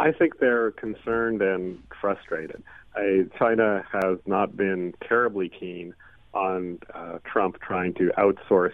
I 0.01 0.13
think 0.13 0.39
they're 0.39 0.71
concerned 0.71 1.43
and 1.43 1.83
frustrated. 2.01 2.63
I, 2.97 3.27
China 3.39 3.85
has 3.93 4.19
not 4.25 4.57
been 4.57 4.95
terribly 5.07 5.51
keen 5.51 5.95
on 6.33 6.79
uh, 6.95 7.19
Trump 7.31 7.61
trying 7.61 7.93
to 7.95 8.11
outsource 8.17 8.73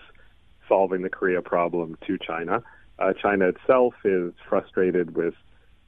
solving 0.68 1.02
the 1.02 1.10
Korea 1.10 1.42
problem 1.42 1.98
to 2.06 2.16
China. 2.16 2.62
Uh, 3.00 3.12
China 3.12 3.48
itself 3.48 3.94
is 4.04 4.34
frustrated 4.48 5.16
with 5.16 5.34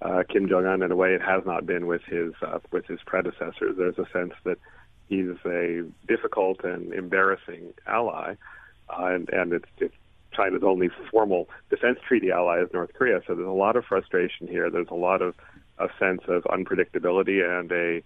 uh, 0.03 0.25
Kim 0.29 0.49
Jong 0.49 0.67
Un 0.67 0.83
in 0.83 0.91
a 0.91 0.97
way 0.97 1.15
it 1.15 1.23
has 1.23 1.45
not 1.47 1.67
been 1.67 1.87
with 1.87 2.03
his 2.03 2.33
uh, 2.43 2.59
with 2.73 2.87
his 2.87 2.99
predecessors. 3.07 3.77
There's 3.77 3.99
a 3.99 4.07
sense 4.13 4.35
that 4.45 4.59
he's 5.09 5.37
a 5.47 5.85
difficult 6.09 6.65
and 6.65 6.93
embarrassing 6.93 7.75
ally, 7.87 8.35
uh, 8.91 9.05
and, 9.07 9.29
and 9.31 9.53
it's, 9.53 9.69
it's 9.79 9.95
China's 10.39 10.63
only 10.65 10.89
formal 11.11 11.49
defense 11.69 11.99
treaty 12.07 12.31
ally 12.31 12.63
is 12.63 12.69
North 12.73 12.93
Korea. 12.95 13.21
So 13.27 13.35
there's 13.35 13.49
a 13.49 13.51
lot 13.51 13.77
of 13.77 13.85
frustration 13.85 14.47
here. 14.47 14.71
There's 14.71 14.89
a 14.91 14.95
lot 14.95 15.21
of 15.21 15.35
a 15.79 15.89
sense 15.99 16.23
of 16.29 16.45
unpredictability 16.45 17.43
and 17.45 17.71
a 17.73 18.03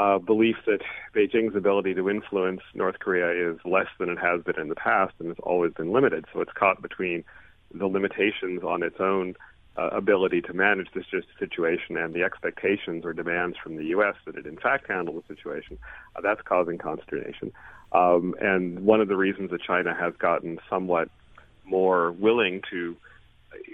uh, 0.00 0.18
belief 0.18 0.56
that 0.66 0.80
Beijing's 1.14 1.56
ability 1.56 1.94
to 1.94 2.08
influence 2.08 2.60
North 2.74 3.00
Korea 3.00 3.50
is 3.50 3.58
less 3.64 3.88
than 3.98 4.08
it 4.08 4.18
has 4.18 4.42
been 4.42 4.58
in 4.58 4.68
the 4.68 4.76
past 4.76 5.14
and 5.18 5.28
has 5.28 5.38
always 5.42 5.72
been 5.72 5.92
limited. 5.92 6.24
So 6.32 6.40
it's 6.40 6.52
caught 6.52 6.80
between 6.80 7.24
the 7.74 7.86
limitations 7.86 8.62
on 8.62 8.84
its 8.84 9.00
own 9.00 9.34
uh, 9.76 9.88
ability 9.88 10.40
to 10.42 10.52
manage 10.52 10.88
this 10.94 11.04
situation 11.38 11.96
and 11.96 12.14
the 12.14 12.22
expectations 12.22 13.04
or 13.04 13.12
demands 13.12 13.56
from 13.62 13.76
the 13.76 13.86
U.S. 13.86 14.14
that 14.26 14.36
it 14.36 14.46
in 14.46 14.56
fact 14.56 14.88
handle 14.88 15.14
the 15.14 15.34
situation, 15.34 15.78
uh, 16.14 16.20
that's 16.20 16.42
causing 16.42 16.78
consternation. 16.78 17.52
Um, 17.92 18.34
and 18.40 18.80
one 18.84 19.00
of 19.00 19.08
the 19.08 19.16
reasons 19.16 19.50
that 19.50 19.62
China 19.62 19.94
has 19.98 20.14
gotten 20.18 20.58
somewhat 20.68 21.10
more 21.68 22.12
willing 22.12 22.62
to 22.70 22.96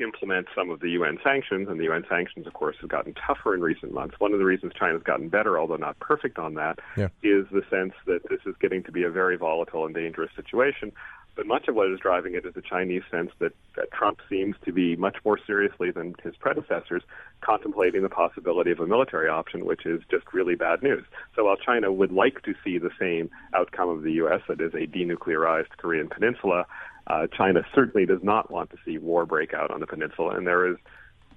implement 0.01 0.47
some 0.55 0.71
of 0.71 0.81
the 0.81 0.91
UN 0.91 1.19
sanctions, 1.23 1.69
and 1.69 1.79
the 1.79 1.85
UN 1.85 2.05
sanctions, 2.09 2.47
of 2.47 2.53
course, 2.53 2.77
have 2.81 2.91
gotten 2.91 3.15
tougher 3.15 3.55
in 3.55 3.61
recent 3.61 3.93
months. 3.93 4.19
One 4.19 4.33
of 4.33 4.39
the 4.39 4.45
reasons 4.45 4.73
China's 4.79 5.03
gotten 5.03 5.29
better, 5.29 5.59
although 5.59 5.77
not 5.77 5.99
perfect 5.99 6.39
on 6.39 6.55
that, 6.55 6.79
yeah. 6.97 7.09
is 7.23 7.47
the 7.51 7.63
sense 7.71 7.93
that 8.07 8.21
this 8.29 8.41
is 8.47 8.55
getting 8.61 8.83
to 8.85 8.93
be 8.93 9.03
a 9.03 9.11
very 9.11 9.37
volatile 9.37 9.85
and 9.85 9.95
dangerous 9.95 10.31
situation 10.37 10.93
but 11.37 11.47
much 11.47 11.67
of 11.69 11.75
what 11.75 11.91
is 11.91 11.99
driving 11.99 12.35
it 12.35 12.47
is 12.47 12.55
the 12.55 12.63
Chinese 12.63 13.03
sense 13.11 13.31
that, 13.41 13.53
that 13.77 13.91
Trump 13.91 14.21
seems 14.29 14.55
to 14.65 14.73
be 14.73 14.95
much 14.97 15.17
more 15.25 15.39
seriously 15.45 15.91
than 15.91 16.15
his 16.23 16.37
predecessors 16.37 17.03
contemplating 17.41 18.03
the 18.03 18.09
possibility 18.09 18.71
of 18.71 18.81
a 18.81 18.87
military 18.87 19.29
option, 19.29 19.65
which 19.65 19.85
is 19.85 20.01
just 20.11 20.33
really 20.33 20.55
bad 20.55 20.83
news. 20.83 21.05
So 21.35 21.45
while 21.45 21.57
China 21.57 21.93
would 21.93 22.13
like 22.13 22.43
to 22.43 22.55
see 22.63 22.79
the 22.79 22.91
same 22.99 23.31
outcome 23.55 23.89
of 23.89 24.03
the 24.03 24.13
U.S., 24.13 24.43
that 24.49 24.61
is 24.61 24.75
a 24.75 24.87
denuclearized 24.87 25.77
Korean 25.77 26.09
peninsula, 26.09 26.67
uh, 27.07 27.27
China 27.37 27.63
certainly 27.75 28.07
does 28.07 28.23
not 28.23 28.51
want 28.51 28.71
to 28.71 28.77
see 28.85 28.99
war 28.99 29.27
break 29.27 29.55
out 29.55 29.71
on 29.71 29.81
the 29.81 29.87
peninsula. 29.87 30.37
And 30.37 30.47
there 30.47 30.67
is, 30.67 30.77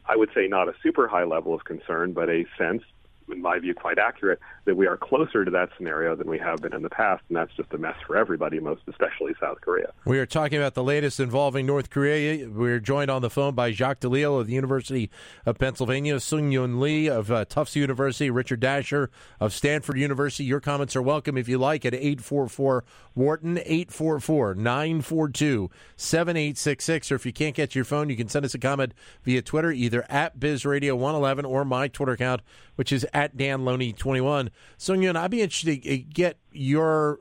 I 0.06 0.16
would 0.16 0.30
say, 0.34 0.48
not 0.48 0.68
a 0.68 0.74
super 0.82 1.08
high 1.08 1.26
level 1.26 1.54
of 1.54 1.66
concern, 1.66 2.14
but 2.14 2.30
a 2.30 2.46
sense 2.58 2.84
in 3.30 3.42
my 3.42 3.60
view, 3.60 3.74
quite 3.74 4.00
accurate 4.00 4.40
that 4.66 4.76
we 4.76 4.88
are 4.88 4.98
closer 4.98 5.46
to 5.46 5.52
that 5.52 5.70
scenario 5.78 6.16
than 6.16 6.30
we 6.30 6.38
have 6.40 6.62
been 6.62 6.74
in 6.74 6.82
the 6.82 6.90
past, 6.90 7.24
and 7.30 7.38
that's 7.38 7.54
just 7.56 7.74
a 7.74 7.78
mess 7.78 7.96
for 8.06 8.18
everybody, 8.18 8.60
most 8.60 8.82
especially 8.88 9.34
South 9.40 9.62
Korea. 9.62 9.92
We 10.06 10.20
are 10.20 10.26
talking 10.26 10.58
about 10.58 10.74
the 10.74 10.84
latest 10.84 11.20
involving 11.20 11.66
North 11.66 11.90
Korea. 11.90 12.48
We're 12.50 12.80
joined 12.80 13.10
on 13.10 13.22
the 13.22 13.30
phone 13.30 13.56
by 13.56 13.72
Jacques 13.72 14.00
Delisle 14.00 14.42
of 14.42 14.48
the 14.48 14.54
University 14.54 15.10
of 15.46 15.58
Pennsylvania, 15.58 16.20
Sung-Yoon 16.20 16.80
Lee 16.80 17.08
of 17.08 17.32
uh, 17.32 17.46
Tufts 17.46 17.76
University, 17.76 18.30
Richard 18.30 18.60
Dasher 18.60 19.10
of 19.40 19.54
Stanford 19.54 19.98
University. 19.98 20.44
Your 20.44 20.60
comments 20.60 20.96
are 20.96 21.02
welcome 21.02 21.38
if 21.38 21.48
you 21.48 21.58
like 21.58 21.86
at 21.86 21.94
844 21.94 22.84
Wharton, 23.16 23.58
844 23.58 24.56
942 24.56 25.70
7866. 25.96 27.12
Or 27.12 27.16
if 27.16 27.26
you 27.26 27.34
can't 27.34 27.56
get 27.56 27.72
to 27.72 27.80
your 27.80 27.86
phone, 27.86 28.10
you 28.10 28.16
can 28.16 28.28
send 28.28 28.46
us 28.46 28.54
a 28.54 28.60
comment 28.60 28.94
via 29.24 29.42
Twitter, 29.42 29.72
either 29.72 30.06
at 30.10 30.40
BizRadio111 30.40 31.48
or 31.48 31.66
my 31.66 31.88
Twitter 31.88 32.12
account, 32.14 32.42
which 32.78 32.92
is 32.92 33.06
at 33.14 33.36
Dan 33.36 33.66
Loney 33.66 33.92
21. 33.92 34.50
Sung-Yoon, 34.78 35.16
I'd 35.16 35.30
be 35.30 35.42
interested 35.42 35.84
to 35.84 35.98
get 35.98 36.38
your 36.52 37.20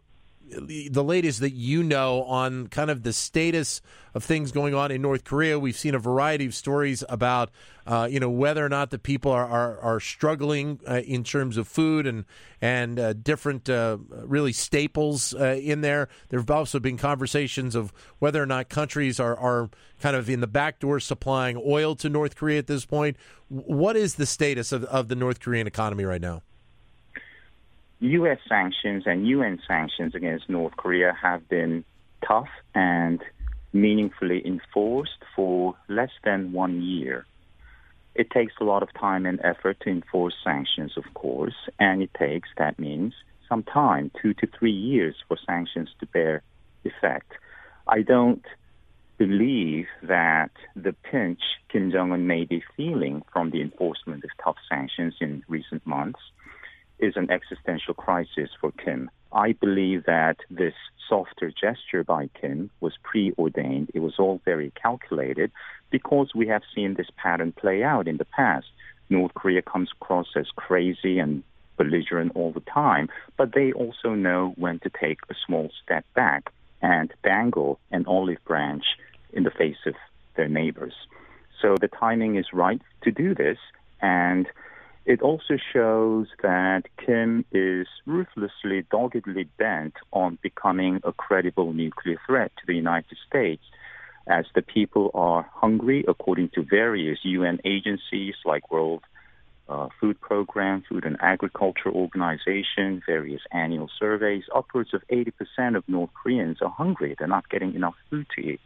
the 0.49 1.03
latest 1.03 1.41
that 1.41 1.53
you 1.53 1.83
know 1.83 2.23
on 2.25 2.69
kind 2.69 2.91
of 2.91 3.03
the 3.03 3.12
status 3.12 3.81
of 4.15 4.25
things 4.25 4.53
going 4.53 4.75
on 4.75 4.91
in 4.91 5.03
North 5.03 5.25
Korea. 5.25 5.59
We've 5.59 5.76
seen 5.76 5.95
a 5.95 5.99
variety 5.99 6.47
of 6.47 6.55
stories 6.55 7.03
about, 7.09 7.50
uh, 7.87 8.09
you 8.11 8.21
know, 8.21 8.31
whether 8.31 8.65
or 8.65 8.69
not 8.69 8.91
the 8.91 8.99
people 8.99 9.33
are 9.33 9.47
are, 9.47 9.81
are 9.81 10.00
struggling 10.00 10.81
uh, 10.88 11.00
in 11.00 11.25
terms 11.25 11.57
of 11.57 11.67
food 11.67 12.07
and 12.07 12.25
and 12.61 12.99
uh, 12.99 13.12
different 13.12 13.69
uh, 13.69 13.99
really 14.11 14.53
staples 14.53 15.35
uh, 15.35 15.59
in 15.61 15.81
there. 15.81 16.09
There 16.29 16.38
have 16.38 16.50
also 16.50 16.79
been 16.79 16.97
conversations 16.97 17.75
of 17.75 17.93
whether 18.19 18.43
or 18.43 18.47
not 18.47 18.69
countries 18.69 19.19
are 19.19 19.37
are 19.37 19.71
kind 20.00 20.17
of 20.17 20.31
in 20.31 20.41
the 20.41 20.47
back 20.47 20.79
door 20.79 21.00
supplying 21.00 21.61
oil 21.67 21.97
to 21.97 22.09
North 22.09 22.37
Korea 22.37 22.59
at 22.59 22.67
this 22.67 22.85
point. 22.85 23.17
What 23.49 23.97
is 23.97 24.15
the 24.15 24.26
status 24.26 24.73
of, 24.73 24.85
of 24.85 25.09
the 25.09 25.17
North 25.17 25.41
Korean 25.41 25.67
economy 25.67 26.05
right 26.05 26.21
now? 26.21 26.43
U.S. 28.00 28.38
sanctions 28.47 29.05
and 29.07 29.26
UN 29.26 29.59
sanctions 29.67 30.15
against 30.15 30.50
North 30.50 30.76
Korea 30.76 31.17
have 31.21 31.49
been 31.49 31.85
tough 32.26 32.49
and 32.75 33.23
meaningfully 33.73 34.47
enforced 34.47 35.23
for 35.35 35.75
less 35.88 36.11
than 36.23 36.53
one 36.53 36.83
year. 36.83 37.26
It 38.15 38.31
takes 38.31 38.53
a 38.61 38.65
lot 38.65 38.83
of 38.83 38.93
time 38.95 39.25
and 39.25 39.41
effort 39.43 39.81
to 39.81 39.91
enforce 39.91 40.35
sanctions, 40.45 40.93
of 40.97 41.05
course, 41.15 41.55
and 41.79 42.03
it 42.03 42.11
takes, 42.19 42.49
that 42.59 42.79
means, 42.79 43.15
some 43.49 43.62
time, 43.62 44.11
two 44.21 44.35
to 44.35 44.47
three 44.59 44.73
years, 44.73 45.17
for 45.26 45.38
sanctions 45.47 45.88
to 46.00 46.07
bear 46.07 46.43
effect. 46.85 47.33
I 47.87 48.03
don't 48.03 48.45
believe 49.17 49.87
that 50.03 50.50
the 50.75 50.93
pinch 50.93 51.41
Kim 51.71 51.91
Jong 51.91 52.12
un 52.12 52.26
may 52.26 52.45
be 52.45 52.62
feeling 52.76 53.23
from 53.33 53.50
the 53.50 53.62
enforcement 53.62 54.25
of 54.25 54.31
tough 54.43 54.57
sanctions 54.69 55.15
in 55.21 55.43
recent 55.49 55.87
months 55.87 56.21
is 56.99 57.17
an 57.17 57.31
existential 57.31 57.95
crisis 57.95 58.50
for 58.61 58.73
Kim. 58.73 59.11
I 59.33 59.53
believe 59.53 60.05
that 60.07 60.37
this 60.50 60.75
softer 61.09 61.50
gesture 61.50 62.05
by 62.05 62.29
Kim 62.41 62.71
was 62.81 62.95
preordained. 63.03 63.91
It 63.95 64.00
was 64.00 64.15
all 64.19 64.41
very 64.45 64.73
calculated 64.81 65.50
because 65.91 66.35
we 66.35 66.47
have 66.49 66.62
seen 66.75 66.95
this 66.95 67.11
pattern 67.17 67.53
play 67.53 67.83
out 67.83 68.09
in 68.09 68.17
the 68.17 68.25
past. 68.25 68.67
North 69.09 69.35
Korea 69.35 69.62
comes 69.62 69.91
across 70.00 70.29
as 70.37 70.47
crazy 70.57 71.19
and 71.19 71.43
belligerent 71.76 72.33
all 72.35 72.53
the 72.53 72.61
time, 72.61 73.09
but 73.37 73.53
they 73.55 73.73
also 73.73 74.15
know 74.15 74.55
when 74.57 74.79
to 74.81 74.91
take 74.91 75.19
a 75.29 75.35
small 75.47 75.71
step 75.83 76.05
back 76.15 76.53
and 76.83 77.12
dangle 77.23 77.79
an 77.91 78.05
olive 78.07 78.43
branch 78.45 78.85
in 79.33 79.43
the 79.45 79.50
face 79.50 79.76
of 79.87 79.95
their 80.37 80.49
neighbors. 80.49 80.95
So 81.61 81.76
the 81.81 81.88
timing 81.88 82.37
is 82.37 82.47
right 82.53 82.81
to 83.03 83.11
do 83.11 83.35
this, 83.35 83.59
and 84.00 84.47
it 85.07 85.23
also 85.23 85.57
shows 85.73 86.27
that 86.43 86.83
Kim 87.05 87.45
is 87.53 87.87
ruthlessly, 88.07 88.85
doggedly 88.91 89.45
bent 89.57 89.95
on 90.13 90.37
becoming 90.43 91.01
a 91.05 91.13
credible 91.13 91.73
nuclear 91.73 92.21
threat 92.27 92.51
to 92.57 92.67
the 92.67 92.75
United 92.75 93.17
States. 93.27 93.63
As 94.27 94.47
the 94.57 94.63
people 94.63 95.13
are 95.15 95.49
hungry, 95.55 96.05
according 96.09 96.49
to 96.57 96.63
various 96.63 97.21
UN 97.23 97.61
agencies 97.65 98.35
like 98.45 98.73
World 98.73 99.05
uh, 99.69 99.89
Food 100.01 100.21
Program, 100.21 100.83
Food 100.89 101.05
and 101.05 101.17
Agriculture 101.21 101.91
Organization, 101.91 103.01
various 103.07 103.43
annual 103.53 103.89
surveys, 104.01 104.43
upwards 104.53 104.93
of 104.93 105.03
80% 105.09 105.77
of 105.77 105.85
North 105.89 106.11
Koreans 106.21 106.59
are 106.61 106.71
hungry. 106.71 107.15
They're 107.17 107.29
not 107.29 107.49
getting 107.49 107.75
enough 107.75 107.95
food 108.11 108.27
to 108.35 108.41
eat. 108.41 108.61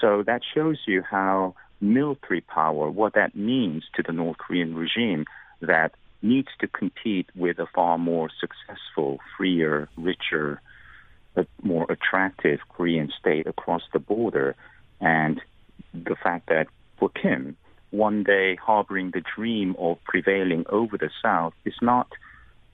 So 0.00 0.22
that 0.26 0.40
shows 0.54 0.78
you 0.86 1.02
how 1.02 1.54
military 1.82 2.40
power, 2.40 2.90
what 2.90 3.14
that 3.14 3.34
means 3.34 3.84
to 3.94 4.02
the 4.02 4.12
North 4.12 4.38
Korean 4.38 4.74
regime, 4.74 5.26
that 5.60 5.92
needs 6.22 6.48
to 6.60 6.68
compete 6.68 7.28
with 7.34 7.58
a 7.58 7.66
far 7.74 7.98
more 7.98 8.28
successful, 8.40 9.18
freer, 9.36 9.88
richer, 9.96 10.60
more 11.62 11.86
attractive 11.90 12.60
Korean 12.68 13.10
state 13.18 13.46
across 13.46 13.82
the 13.92 13.98
border. 13.98 14.54
And 15.00 15.40
the 15.94 16.16
fact 16.16 16.48
that 16.48 16.66
for 16.98 17.08
Kim, 17.08 17.56
one 17.90 18.22
day 18.22 18.56
harboring 18.56 19.10
the 19.10 19.22
dream 19.34 19.74
of 19.78 20.02
prevailing 20.04 20.64
over 20.68 20.96
the 20.98 21.10
South 21.22 21.54
is 21.64 21.74
not 21.80 22.08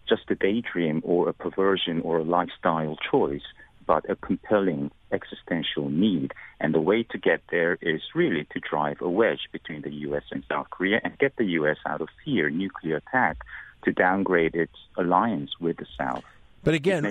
just 0.09 0.31
a 0.31 0.35
daydream 0.35 1.03
or 1.05 1.29
a 1.29 1.33
perversion 1.33 2.01
or 2.03 2.19
a 2.19 2.25
lifestyle 2.25 2.97
choice, 3.11 3.43
but 3.87 4.09
a 4.11 4.17
compelling 4.17 4.91
existential 5.13 5.89
need. 5.89 6.33
And 6.61 6.75
the 6.75 6.81
way 6.81 7.03
to 7.05 7.19
get 7.19 7.43
there 7.51 7.79
is 7.81 8.01
really 8.15 8.47
to 8.53 8.61
drive 8.61 9.01
a 9.01 9.09
wedge 9.09 9.49
between 9.53 9.83
the 9.83 9.93
U.S. 10.09 10.25
and 10.31 10.45
South 10.49 10.71
Korea 10.71 11.01
and 11.05 11.17
get 11.19 11.37
the 11.37 11.45
U.S. 11.45 11.77
out 11.87 12.01
of 12.01 12.09
fear, 12.25 12.51
nuclear 12.51 12.97
attack, 12.97 13.39
to 13.85 13.93
downgrade 13.93 14.55
its 14.55 14.75
alliance 14.97 15.53
with 15.61 15.77
the 15.77 15.87
South. 15.97 16.25
But 16.65 16.75
again. 16.75 17.05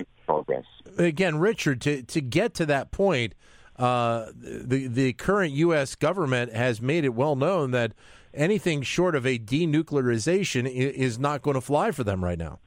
Again, 0.98 1.38
Richard, 1.38 1.80
to, 1.82 2.02
to 2.02 2.20
get 2.20 2.54
to 2.54 2.66
that 2.66 2.90
point, 2.90 3.34
uh, 3.76 4.26
the 4.34 4.86
the 4.86 5.12
current 5.14 5.52
U.S. 5.54 5.94
government 5.94 6.52
has 6.52 6.80
made 6.80 7.04
it 7.04 7.14
well 7.14 7.36
known 7.36 7.70
that 7.72 7.92
anything 8.34 8.82
short 8.82 9.14
of 9.14 9.26
a 9.26 9.38
denuclearization 9.38 10.66
is 10.66 11.18
not 11.18 11.42
going 11.42 11.54
to 11.54 11.60
fly 11.60 11.90
for 11.90 12.04
them 12.04 12.24
right 12.24 12.38
now. 12.38 12.58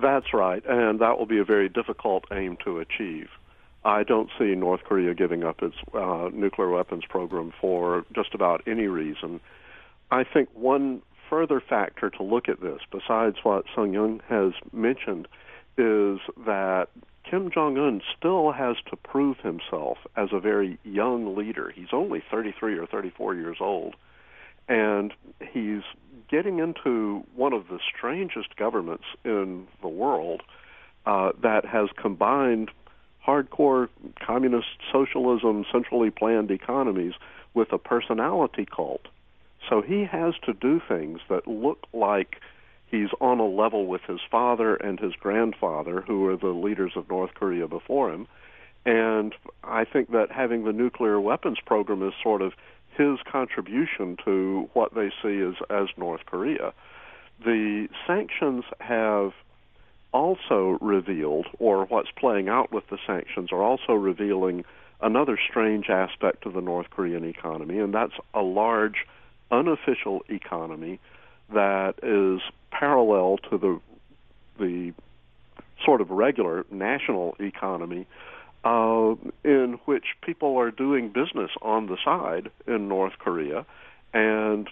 That's 0.00 0.32
right, 0.32 0.64
and 0.66 1.00
that 1.00 1.18
will 1.18 1.26
be 1.26 1.38
a 1.38 1.44
very 1.44 1.68
difficult 1.68 2.24
aim 2.32 2.56
to 2.64 2.78
achieve. 2.78 3.28
I 3.84 4.02
don't 4.02 4.30
see 4.38 4.54
North 4.54 4.82
Korea 4.84 5.14
giving 5.14 5.44
up 5.44 5.62
its 5.62 5.76
uh, 5.92 6.30
nuclear 6.32 6.70
weapons 6.70 7.04
program 7.08 7.52
for 7.60 8.04
just 8.14 8.34
about 8.34 8.62
any 8.66 8.86
reason. 8.86 9.40
I 10.10 10.24
think 10.24 10.48
one 10.54 11.02
further 11.28 11.60
factor 11.60 12.10
to 12.10 12.22
look 12.22 12.48
at 12.48 12.60
this, 12.60 12.80
besides 12.90 13.36
what 13.42 13.66
Sung-Yoon 13.74 14.20
has 14.28 14.52
mentioned, 14.72 15.28
is 15.76 16.18
that 16.46 16.88
Kim 17.28 17.50
Jong 17.50 17.76
Un 17.78 18.00
still 18.16 18.52
has 18.52 18.76
to 18.90 18.96
prove 18.96 19.38
himself 19.38 19.98
as 20.16 20.30
a 20.32 20.40
very 20.40 20.78
young 20.84 21.36
leader. 21.36 21.70
He's 21.74 21.92
only 21.92 22.22
33 22.30 22.78
or 22.78 22.86
34 22.86 23.34
years 23.34 23.56
old, 23.60 23.96
and 24.68 25.12
he's 25.52 25.82
getting 26.34 26.58
into 26.58 27.24
one 27.36 27.52
of 27.52 27.68
the 27.68 27.78
strangest 27.96 28.56
governments 28.56 29.04
in 29.24 29.68
the 29.82 29.88
world 29.88 30.42
uh, 31.06 31.30
that 31.40 31.64
has 31.64 31.88
combined 31.96 32.72
hardcore 33.24 33.88
communist 34.20 34.66
socialism, 34.92 35.64
centrally 35.70 36.10
planned 36.10 36.50
economies 36.50 37.12
with 37.54 37.72
a 37.72 37.78
personality 37.78 38.66
cult. 38.66 39.06
So 39.70 39.80
he 39.80 40.04
has 40.04 40.34
to 40.44 40.52
do 40.52 40.82
things 40.88 41.20
that 41.28 41.46
look 41.46 41.86
like 41.92 42.40
he's 42.90 43.10
on 43.20 43.38
a 43.38 43.46
level 43.46 43.86
with 43.86 44.02
his 44.02 44.18
father 44.28 44.74
and 44.74 44.98
his 44.98 45.12
grandfather, 45.14 46.00
who 46.00 46.22
were 46.22 46.36
the 46.36 46.48
leaders 46.48 46.94
of 46.96 47.08
North 47.08 47.34
Korea 47.34 47.68
before 47.68 48.12
him. 48.12 48.26
And 48.84 49.36
I 49.62 49.84
think 49.84 50.10
that 50.10 50.32
having 50.32 50.64
the 50.64 50.72
nuclear 50.72 51.20
weapons 51.20 51.58
program 51.64 52.02
is 52.02 52.12
sort 52.24 52.42
of 52.42 52.54
his 52.96 53.18
contribution 53.30 54.16
to 54.24 54.68
what 54.72 54.94
they 54.94 55.10
see 55.22 55.40
as, 55.40 55.54
as 55.70 55.88
North 55.96 56.26
Korea. 56.26 56.72
The 57.44 57.88
sanctions 58.06 58.64
have 58.80 59.32
also 60.12 60.78
revealed, 60.80 61.46
or 61.58 61.86
what's 61.86 62.10
playing 62.16 62.48
out 62.48 62.72
with 62.72 62.88
the 62.88 62.98
sanctions, 63.06 63.50
are 63.52 63.62
also 63.62 63.92
revealing 63.94 64.64
another 65.00 65.38
strange 65.50 65.90
aspect 65.90 66.46
of 66.46 66.54
the 66.54 66.60
North 66.60 66.88
Korean 66.90 67.24
economy, 67.24 67.78
and 67.78 67.92
that's 67.92 68.14
a 68.32 68.42
large 68.42 69.06
unofficial 69.50 70.22
economy 70.28 71.00
that 71.52 71.94
is 72.02 72.40
parallel 72.70 73.38
to 73.50 73.58
the 73.58 73.80
the 74.58 74.92
sort 75.84 76.00
of 76.00 76.10
regular 76.10 76.64
national 76.70 77.36
economy 77.40 78.06
uh, 78.64 79.14
in 79.44 79.78
which 79.84 80.04
people 80.22 80.56
are 80.56 80.70
doing 80.70 81.08
business 81.08 81.50
on 81.60 81.86
the 81.86 81.98
side 82.04 82.50
in 82.66 82.88
North 82.88 83.12
Korea, 83.18 83.66
and 84.12 84.68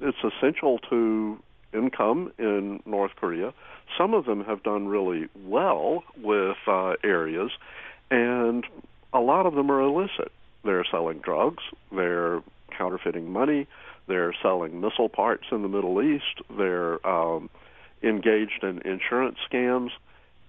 it's 0.00 0.18
essential 0.22 0.78
to 0.90 1.38
income 1.72 2.32
in 2.38 2.82
North 2.84 3.12
Korea. 3.16 3.54
Some 3.96 4.14
of 4.14 4.26
them 4.26 4.44
have 4.44 4.62
done 4.62 4.88
really 4.88 5.28
well 5.44 6.04
with 6.22 6.56
uh, 6.66 6.94
areas, 7.02 7.50
and 8.10 8.64
a 9.12 9.20
lot 9.20 9.46
of 9.46 9.54
them 9.54 9.70
are 9.70 9.80
illicit. 9.80 10.32
They're 10.64 10.84
selling 10.90 11.18
drugs, 11.18 11.62
they're 11.90 12.42
counterfeiting 12.76 13.32
money, 13.32 13.66
they're 14.06 14.34
selling 14.42 14.80
missile 14.80 15.08
parts 15.08 15.44
in 15.50 15.62
the 15.62 15.68
Middle 15.68 16.02
East, 16.02 16.42
they're 16.56 17.04
um, 17.06 17.48
engaged 18.02 18.62
in 18.62 18.82
insurance 18.82 19.38
scams 19.50 19.90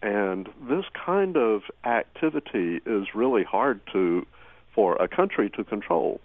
and 0.01 0.47
this 0.69 0.85
kind 0.93 1.37
of 1.37 1.63
activity 1.85 2.81
is 2.85 3.07
really 3.13 3.43
hard 3.43 3.79
to 3.93 4.25
for 4.73 4.95
a 4.95 5.07
country 5.07 5.49
to 5.49 5.63
control. 5.63 6.21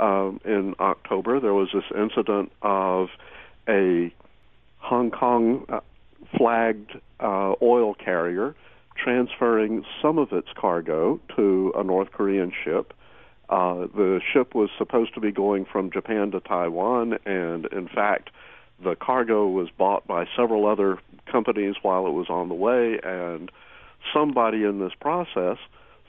Um, 0.00 0.40
in 0.44 0.74
October, 0.78 1.40
there 1.40 1.54
was 1.54 1.70
this 1.74 1.84
incident 1.94 2.52
of 2.62 3.08
a 3.68 4.12
Hong 4.78 5.10
Kong 5.10 5.66
uh, 5.68 5.80
flagged 6.36 6.92
uh, 7.20 7.54
oil 7.60 7.94
carrier 7.94 8.54
transferring 8.96 9.84
some 10.02 10.18
of 10.18 10.32
its 10.32 10.48
cargo 10.56 11.20
to 11.36 11.72
a 11.76 11.82
North 11.82 12.12
Korean 12.12 12.52
ship. 12.64 12.92
Uh, 13.48 13.86
the 13.94 14.20
ship 14.32 14.54
was 14.54 14.70
supposed 14.76 15.14
to 15.14 15.20
be 15.20 15.32
going 15.32 15.64
from 15.64 15.90
Japan 15.90 16.30
to 16.32 16.40
Taiwan, 16.40 17.18
and 17.24 17.66
in 17.66 17.88
fact, 17.88 18.30
the 18.82 18.94
cargo 18.94 19.46
was 19.46 19.68
bought 19.76 20.06
by 20.06 20.26
several 20.36 20.66
other 20.66 20.98
companies 21.30 21.74
while 21.82 22.06
it 22.06 22.12
was 22.12 22.28
on 22.28 22.48
the 22.48 22.54
way, 22.54 22.98
and 23.02 23.50
somebody 24.12 24.64
in 24.64 24.78
this 24.78 24.92
process 25.00 25.58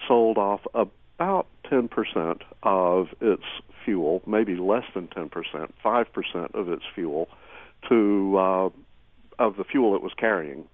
sold 0.07 0.37
off 0.37 0.61
about 0.73 1.47
10% 1.65 2.41
of 2.63 3.07
its 3.21 3.43
fuel, 3.83 4.21
maybe 4.25 4.55
less 4.55 4.85
than 4.93 5.07
10%, 5.07 5.29
5% 5.83 6.55
of 6.55 6.69
its 6.69 6.83
fuel, 6.93 7.27
to 7.87 8.37
uh, 8.37 8.69
of 9.39 9.55
the 9.55 9.63
fuel 9.63 9.95
it 9.95 10.01
was 10.01 10.11
carrying, 10.17 10.65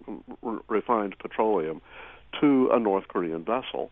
r- 0.44 0.60
refined 0.68 1.18
petroleum, 1.20 1.82
to 2.42 2.70
a 2.74 2.80
North 2.80 3.08
Korean 3.08 3.44
vessel. 3.44 3.92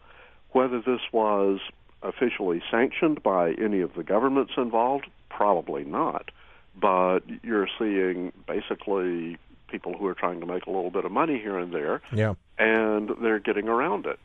Whether 0.51 0.79
this 0.81 1.01
was 1.11 1.59
officially 2.01 2.61
sanctioned 2.69 3.23
by 3.23 3.53
any 3.53 3.81
of 3.81 3.91
the 3.95 4.03
governments 4.03 4.53
involved, 4.57 5.07
probably 5.29 5.83
not. 5.83 6.29
But 6.79 7.21
you're 7.43 7.69
seeing 7.77 8.33
basically 8.47 9.37
people 9.67 9.97
who 9.97 10.05
are 10.05 10.13
trying 10.13 10.39
to 10.39 10.45
make 10.45 10.65
a 10.65 10.71
little 10.71 10.91
bit 10.91 11.05
of 11.05 11.11
money 11.11 11.39
here 11.39 11.57
and 11.57 11.73
there. 11.73 12.01
Yeah. 12.13 12.33
And 12.57 13.09
they're 13.21 13.39
getting 13.39 13.67
around 13.67 14.05
it. 14.05 14.19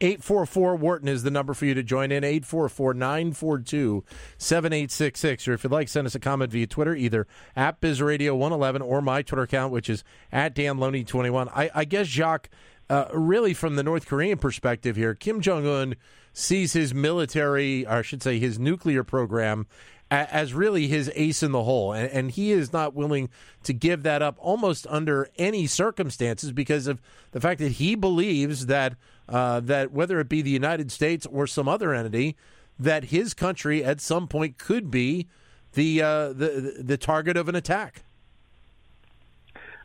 844 0.00 0.76
Wharton 0.76 1.08
is 1.08 1.22
the 1.22 1.30
number 1.30 1.54
for 1.54 1.66
you 1.66 1.74
to 1.74 1.82
join 1.82 2.10
in. 2.10 2.24
844 2.24 2.94
942 2.94 4.04
7866. 4.38 5.48
Or 5.48 5.52
if 5.52 5.64
you'd 5.64 5.72
like, 5.72 5.88
send 5.88 6.06
us 6.06 6.14
a 6.14 6.20
comment 6.20 6.50
via 6.50 6.66
Twitter, 6.66 6.94
either 6.94 7.26
at 7.54 7.80
BizRadio111 7.80 8.82
or 8.82 9.00
my 9.00 9.22
Twitter 9.22 9.42
account, 9.42 9.72
which 9.72 9.88
is 9.88 10.02
at 10.32 10.54
DanLoney21. 10.54 11.50
I, 11.54 11.70
I 11.74 11.84
guess, 11.84 12.08
Jacques, 12.08 12.50
uh, 12.90 13.06
really 13.12 13.54
from 13.54 13.76
the 13.76 13.82
North 13.82 14.06
Korean 14.06 14.38
perspective 14.38 14.96
here, 14.96 15.14
Kim 15.14 15.40
Jong 15.40 15.66
un 15.66 15.94
sees 16.32 16.72
his 16.72 16.92
military, 16.92 17.86
or 17.86 17.98
I 17.98 18.02
should 18.02 18.22
say 18.22 18.38
his 18.38 18.58
nuclear 18.58 19.04
program, 19.04 19.66
as 20.14 20.54
really 20.54 20.86
his 20.86 21.10
ace 21.14 21.42
in 21.42 21.52
the 21.52 21.62
hole. 21.62 21.92
And, 21.92 22.10
and, 22.10 22.30
he 22.30 22.52
is 22.52 22.72
not 22.72 22.94
willing 22.94 23.28
to 23.64 23.72
give 23.72 24.02
that 24.02 24.22
up 24.22 24.36
almost 24.38 24.86
under 24.88 25.28
any 25.38 25.66
circumstances 25.66 26.52
because 26.52 26.86
of 26.86 27.00
the 27.32 27.40
fact 27.40 27.60
that 27.60 27.72
he 27.72 27.94
believes 27.94 28.66
that 28.66 28.94
uh, 29.28 29.60
that 29.60 29.92
whether 29.92 30.20
it 30.20 30.28
be 30.28 30.42
the 30.42 30.50
United 30.50 30.92
States 30.92 31.26
or 31.26 31.46
some 31.46 31.68
other 31.68 31.94
entity, 31.94 32.36
that 32.78 33.04
his 33.04 33.34
country 33.34 33.82
at 33.82 34.00
some 34.00 34.28
point 34.28 34.58
could 34.58 34.90
be 34.90 35.26
the 35.72 36.02
uh, 36.02 36.28
the 36.28 36.76
the 36.78 36.96
target 36.96 37.36
of 37.36 37.48
an 37.48 37.54
attack. 37.54 38.02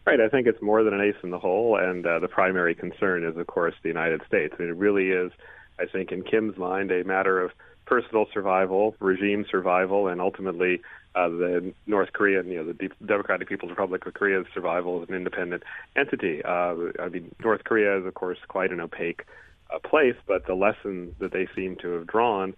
Right. 0.06 0.22
I 0.22 0.30
think 0.30 0.48
it's 0.48 0.62
more 0.62 0.84
than 0.84 0.94
an 0.94 1.02
ace 1.02 1.22
in 1.24 1.30
the 1.30 1.40
hole, 1.40 1.78
and 1.78 2.06
uh, 2.06 2.20
the 2.20 2.28
primary 2.28 2.74
concern 2.74 3.24
is, 3.24 3.38
of 3.38 3.46
course, 3.48 3.76
the 3.84 3.90
United 3.90 4.22
States. 4.26 4.56
I 4.58 4.62
mean, 4.64 4.72
it 4.72 4.76
really 4.76 5.12
is, 5.12 5.32
I 5.78 5.86
think, 5.86 6.12
in 6.12 6.24
Kim's 6.24 6.58
mind, 6.58 6.92
a 6.92 7.04
matter 7.04 7.40
of 7.40 7.52
personal 7.90 8.28
survival, 8.32 8.96
regime 9.00 9.46
survival, 9.50 10.08
and 10.08 10.22
ultimately 10.22 10.80
uh, 11.16 11.28
the 11.28 11.74
North 11.88 12.14
Korean, 12.14 12.48
you 12.48 12.64
know, 12.64 12.72
the 12.72 12.90
Democratic 13.04 13.50
People's 13.50 13.72
Republic 13.72 14.06
of 14.06 14.14
Korea's 14.14 14.46
survival 14.54 15.02
as 15.02 15.10
an 15.10 15.16
independent 15.16 15.64
entity. 15.96 16.44
Uh, 16.46 16.76
I 17.00 17.10
mean, 17.10 17.34
North 17.44 17.64
Korea 17.64 17.98
is, 18.00 18.06
of 18.06 18.14
course, 18.14 18.38
quite 18.48 18.72
an 18.72 18.80
opaque 18.80 19.26
uh, 19.74 19.80
place, 19.80 20.16
but 20.28 20.46
the 20.46 20.54
lesson 20.54 21.16
that 21.18 21.32
they 21.32 21.48
seem 21.56 21.78
to 21.78 21.90
have 21.94 22.06
drawn 22.06 22.54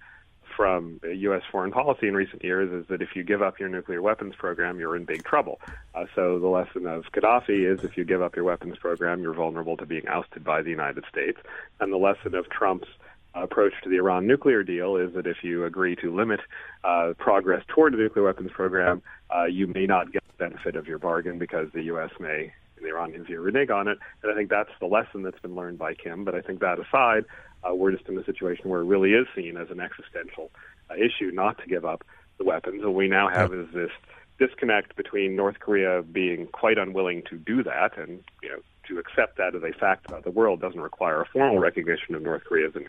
from 0.57 0.99
U.S. 1.09 1.43
foreign 1.49 1.71
policy 1.71 2.09
in 2.09 2.13
recent 2.13 2.43
years 2.43 2.69
is 2.73 2.85
that 2.89 3.01
if 3.01 3.15
you 3.15 3.23
give 3.23 3.41
up 3.41 3.57
your 3.57 3.69
nuclear 3.69 4.01
weapons 4.01 4.35
program, 4.35 4.79
you're 4.81 4.97
in 4.97 5.05
big 5.05 5.23
trouble. 5.23 5.61
Uh, 5.95 6.05
so 6.13 6.39
the 6.39 6.47
lesson 6.47 6.85
of 6.87 7.05
Gaddafi 7.13 7.71
is 7.71 7.85
if 7.85 7.95
you 7.95 8.03
give 8.03 8.21
up 8.21 8.35
your 8.35 8.43
weapons 8.43 8.77
program, 8.77 9.21
you're 9.21 9.33
vulnerable 9.33 9.77
to 9.77 9.85
being 9.85 10.09
ousted 10.09 10.43
by 10.43 10.61
the 10.61 10.69
United 10.69 11.05
States. 11.09 11.39
And 11.79 11.93
the 11.93 11.97
lesson 11.97 12.35
of 12.35 12.49
Trump's 12.49 12.89
approach 13.33 13.73
to 13.83 13.89
the 13.89 13.97
Iran 13.97 14.27
nuclear 14.27 14.63
deal 14.63 14.97
is 14.97 15.13
that 15.13 15.27
if 15.27 15.37
you 15.43 15.65
agree 15.65 15.95
to 15.97 16.13
limit 16.13 16.41
uh, 16.83 17.13
progress 17.17 17.63
toward 17.67 17.93
the 17.93 17.97
nuclear 17.97 18.25
weapons 18.25 18.51
program, 18.51 19.01
uh, 19.35 19.45
you 19.45 19.67
may 19.67 19.85
not 19.85 20.11
get 20.11 20.23
the 20.27 20.49
benefit 20.49 20.75
of 20.75 20.87
your 20.87 20.99
bargain 20.99 21.39
because 21.39 21.67
the 21.73 21.83
U.S. 21.83 22.11
may, 22.19 22.53
in 22.77 22.83
the 22.83 22.89
Iranian 22.89 23.23
view, 23.23 23.39
renege 23.41 23.69
on 23.69 23.87
it. 23.87 23.97
And 24.21 24.31
I 24.31 24.35
think 24.35 24.49
that's 24.49 24.71
the 24.79 24.87
lesson 24.87 25.23
that's 25.23 25.39
been 25.39 25.55
learned 25.55 25.79
by 25.79 25.93
Kim. 25.93 26.25
But 26.25 26.35
I 26.35 26.41
think 26.41 26.59
that 26.59 26.79
aside, 26.79 27.25
uh, 27.63 27.73
we're 27.75 27.91
just 27.91 28.07
in 28.07 28.17
a 28.17 28.25
situation 28.25 28.69
where 28.69 28.81
it 28.81 28.85
really 28.85 29.13
is 29.13 29.27
seen 29.35 29.57
as 29.57 29.69
an 29.69 29.79
existential 29.79 30.51
uh, 30.89 30.95
issue 30.95 31.31
not 31.31 31.57
to 31.59 31.67
give 31.67 31.85
up 31.85 32.03
the 32.37 32.43
weapons. 32.43 32.83
What 32.83 32.95
we 32.95 33.07
now 33.07 33.29
have 33.29 33.53
is 33.53 33.67
this 33.73 33.91
disconnect 34.39 34.95
between 34.95 35.35
North 35.35 35.59
Korea 35.59 36.01
being 36.01 36.47
quite 36.47 36.79
unwilling 36.79 37.21
to 37.29 37.37
do 37.37 37.61
that 37.63 37.95
and 37.95 38.23
you 38.41 38.49
know 38.49 38.57
to 38.87 38.97
accept 38.97 39.37
that 39.37 39.55
as 39.55 39.61
a 39.61 39.71
fact 39.77 40.07
about 40.07 40.23
the 40.23 40.31
world 40.31 40.59
doesn't 40.59 40.81
require 40.81 41.21
a 41.21 41.25
formal 41.27 41.59
recognition 41.59 42.15
of 42.15 42.23
North 42.23 42.43
Korea 42.43 42.67
as 42.67 42.75
an 42.75 42.87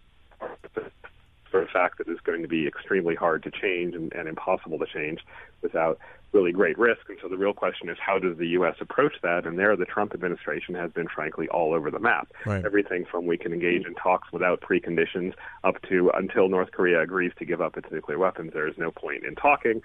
sort 1.53 1.63
of 1.63 1.69
fact 1.71 1.99
that 1.99 2.09
is 2.09 2.19
going 2.25 2.43
to 2.43 2.49
be 2.49 2.67
extremely 2.67 3.15
hard 3.15 3.43
to 3.45 3.51
change 3.51 3.95
and, 3.95 4.13
and 4.15 4.27
impossible 4.27 4.79
to 4.79 4.87
change 4.87 5.21
without 5.61 5.99
really 6.33 6.51
great 6.51 6.79
risk. 6.79 7.03
And 7.09 7.19
so 7.21 7.29
the 7.29 7.37
real 7.37 7.53
question 7.53 7.91
is 7.91 7.99
how 8.01 8.19
does 8.19 8.39
the 8.39 8.49
U.S. 8.49 8.77
approach 8.81 9.17
that? 9.23 9.47
And 9.47 9.59
there, 9.59 9.77
the 9.77 9.85
Trump 9.85 10.15
administration 10.15 10.75
has 10.75 10.91
been, 10.91 11.07
frankly, 11.09 11.47
all 11.49 11.75
over 11.75 11.91
the 11.91 11.99
map. 11.99 12.33
Right. 12.47 12.65
Everything 12.65 13.05
from 13.05 13.27
we 13.27 13.37
can 13.37 13.53
engage 13.53 13.87
in 13.87 13.95
talks 13.95 14.33
without 14.33 14.63
preconditions 14.63 15.35
up 15.63 15.81
to 15.91 16.11
until 16.15 16.49
North 16.49 16.73
Korea 16.73 17.03
agrees 17.03 17.33
to 17.39 17.45
give 17.45 17.61
up 17.61 17.77
its 17.77 17.91
nuclear 17.93 18.19
weapons, 18.19 18.53
there 18.55 18.67
is 18.67 18.79
no 18.79 18.91
point 18.91 19.25
in 19.25 19.35
talking. 19.35 19.83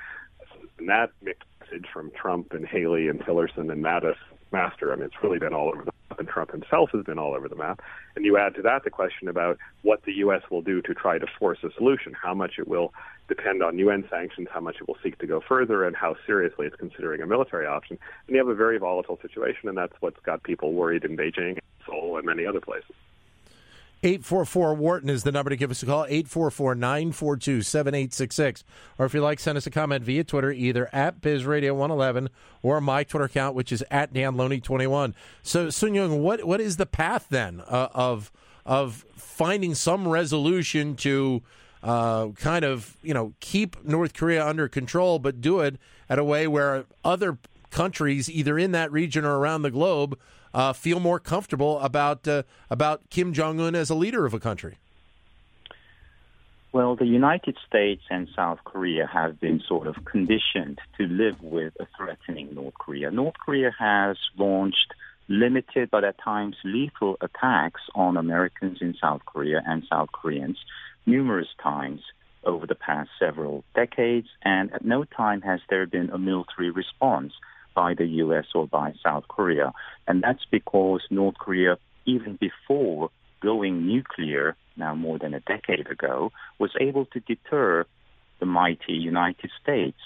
And 0.79 0.87
that 0.89 1.11
mixed 1.21 1.43
message 1.59 1.85
from 1.91 2.11
Trump 2.11 2.53
and 2.53 2.65
Haley 2.65 3.07
and 3.07 3.19
Tillerson 3.19 3.71
and 3.71 3.83
Mattis 3.83 4.15
master. 4.51 4.93
I 4.93 4.95
mean, 4.95 5.05
it's 5.05 5.21
really 5.21 5.39
been 5.39 5.53
all 5.53 5.69
over 5.69 5.83
the 5.83 5.91
and 6.19 6.27
Trump 6.27 6.51
himself 6.51 6.89
has 6.93 7.03
been 7.03 7.19
all 7.19 7.34
over 7.34 7.47
the 7.47 7.56
map. 7.56 7.82
And 8.15 8.25
you 8.25 8.38
add 8.38 8.56
to 8.56 8.62
that 8.63 8.84
the 8.84 8.89
question 8.89 9.27
about 9.27 9.58
what 9.82 10.03
the 10.03 10.13
U.S. 10.13 10.41
will 10.49 10.62
do 10.62 10.82
to 10.82 10.93
try 10.93 11.17
to 11.17 11.27
force 11.39 11.60
a 11.63 11.69
solution, 11.77 12.13
how 12.13 12.34
much 12.34 12.53
it 12.58 12.67
will 12.67 12.93
depend 13.27 13.62
on 13.62 13.77
UN 13.77 14.06
sanctions, 14.10 14.47
how 14.51 14.60
much 14.60 14.77
it 14.82 14.88
will 14.88 14.97
seek 15.03 15.17
to 15.19 15.27
go 15.27 15.41
further, 15.47 15.84
and 15.84 15.95
how 15.95 16.15
seriously 16.25 16.65
it's 16.67 16.75
considering 16.75 17.21
a 17.21 17.27
military 17.27 17.65
option. 17.65 17.97
And 18.27 18.36
you 18.36 18.39
have 18.39 18.47
a 18.47 18.56
very 18.56 18.77
volatile 18.77 19.19
situation, 19.21 19.69
and 19.69 19.77
that's 19.77 19.93
what's 19.99 20.19
got 20.21 20.43
people 20.43 20.73
worried 20.73 21.03
in 21.03 21.17
Beijing, 21.17 21.58
Seoul, 21.86 22.17
and 22.17 22.25
many 22.25 22.45
other 22.45 22.62
places. 22.62 22.95
844 24.03 24.75
Wharton 24.75 25.10
is 25.10 25.23
the 25.23 25.31
number 25.31 25.49
to 25.49 25.55
give 25.55 25.71
us 25.71 25.81
a 25.81 25.86
call, 25.86 26.05
844 26.05 26.75
942 26.75 27.62
7866. 27.63 28.63
Or 28.99 29.05
if 29.05 29.13
you 29.13 29.21
like, 29.21 29.39
send 29.39 29.57
us 29.57 29.65
a 29.65 29.71
comment 29.71 30.03
via 30.03 30.23
Twitter, 30.23 30.51
either 30.51 30.88
at 30.93 31.19
BizRadio111 31.19 32.27
or 32.62 32.79
my 32.79 33.03
Twitter 33.03 33.25
account, 33.25 33.55
which 33.55 33.71
is 33.71 33.83
at 33.89 34.13
DanLoney21. 34.13 35.13
So, 35.41 35.69
Sung-Yoon, 35.69 36.19
what, 36.19 36.43
what 36.43 36.62
is 36.62 36.77
the 36.77 36.86
path 36.86 37.27
then 37.29 37.62
uh, 37.62 37.89
of, 37.93 38.31
of 38.65 39.05
finding 39.15 39.73
some 39.73 40.07
resolution 40.07 40.95
to 40.97 41.41
uh, 41.81 42.29
kind 42.29 42.65
of, 42.65 42.97
you 43.01 43.13
know, 43.13 43.33
keep 43.39 43.83
North 43.83 44.13
Korea 44.13 44.45
under 44.45 44.67
control, 44.67 45.17
but 45.17 45.41
do 45.41 45.60
it 45.62 45.77
at 46.07 46.19
a 46.19 46.23
way 46.23 46.47
where 46.47 46.86
other 47.03 47.39
countries, 47.71 48.29
either 48.29 48.60
in 48.60 48.71
that 48.71 48.91
region 48.91 49.25
or 49.25 49.38
around 49.39 49.63
the 49.63 49.71
globe, 49.71 50.17
uh, 50.53 50.73
feel 50.73 50.99
more 50.99 51.19
comfortable 51.19 51.79
about 51.79 52.27
uh, 52.27 52.43
about 52.69 53.10
Kim 53.10 53.33
Jong 53.33 53.60
Un 53.60 53.75
as 53.75 53.89
a 53.89 53.95
leader 53.95 54.25
of 54.25 54.33
a 54.33 54.39
country? 54.39 54.77
Well, 56.73 56.95
the 56.95 57.05
United 57.05 57.57
States 57.65 58.03
and 58.10 58.27
South 58.36 58.60
Korea 58.63 59.10
have 59.12 59.39
been 59.39 59.62
sort 59.67 59.88
of 59.88 59.95
conditioned 60.05 60.79
to 60.97 61.07
live 61.07 61.41
with 61.41 61.73
a 61.79 61.88
threatening 61.97 62.53
North 62.53 62.75
Korea. 62.77 63.10
North 63.10 63.36
Korea 63.43 63.71
has 63.79 64.17
launched 64.38 64.93
limited 65.29 65.89
but 65.91 66.03
at 66.03 66.17
times 66.23 66.55
lethal 66.63 67.17
attacks 67.21 67.81
on 67.95 68.15
Americans 68.17 68.77
in 68.81 68.95
South 69.01 69.25
Korea 69.25 69.62
and 69.65 69.83
South 69.89 70.12
Koreans 70.12 70.57
numerous 71.05 71.47
times 71.62 72.01
over 72.43 72.65
the 72.65 72.75
past 72.75 73.10
several 73.19 73.63
decades, 73.75 74.27
and 74.43 74.71
at 74.73 74.86
no 74.86 75.03
time 75.03 75.41
has 75.41 75.60
there 75.69 75.86
been 75.86 76.10
a 76.12 76.17
military 76.17 76.69
response 76.69 77.33
by 77.77 77.93
the 77.93 78.07
U.S. 78.23 78.47
or 78.55 78.65
by 78.65 78.93
South 79.03 79.27
Korea. 79.27 79.71
And 80.07 80.23
that's 80.23 80.45
because 80.49 81.01
North 81.11 81.37
Korea, 81.37 81.77
even 82.05 82.35
before 82.35 83.11
going 83.39 83.85
nuclear, 83.85 84.55
now 84.75 84.95
more 84.95 85.19
than 85.19 85.35
a 85.35 85.41
decade 85.41 85.87
ago, 85.87 86.31
was 86.57 86.71
able 86.81 87.05
to 87.13 87.19
deter 87.19 87.85
the 88.39 88.47
mighty 88.47 88.93
United 88.93 89.51
States 89.61 89.99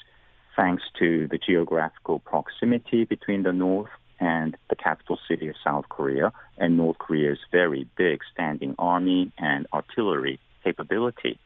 thanks 0.57 0.84
to 0.99 1.29
the 1.29 1.38
geographical 1.38 2.19
proximity 2.19 3.05
between 3.05 3.43
the 3.43 3.53
North 3.53 3.89
and 4.19 4.57
the 4.69 4.75
capital 4.75 5.17
city 5.29 5.47
of 5.47 5.55
South 5.63 5.88
Korea 5.88 6.34
and 6.57 6.75
North 6.75 6.97
Korea's 6.97 7.39
very 7.53 7.88
big 7.95 8.19
standing 8.34 8.75
army 8.77 9.31
and 9.38 9.65
artillery 9.73 10.41
capability. 10.65 11.39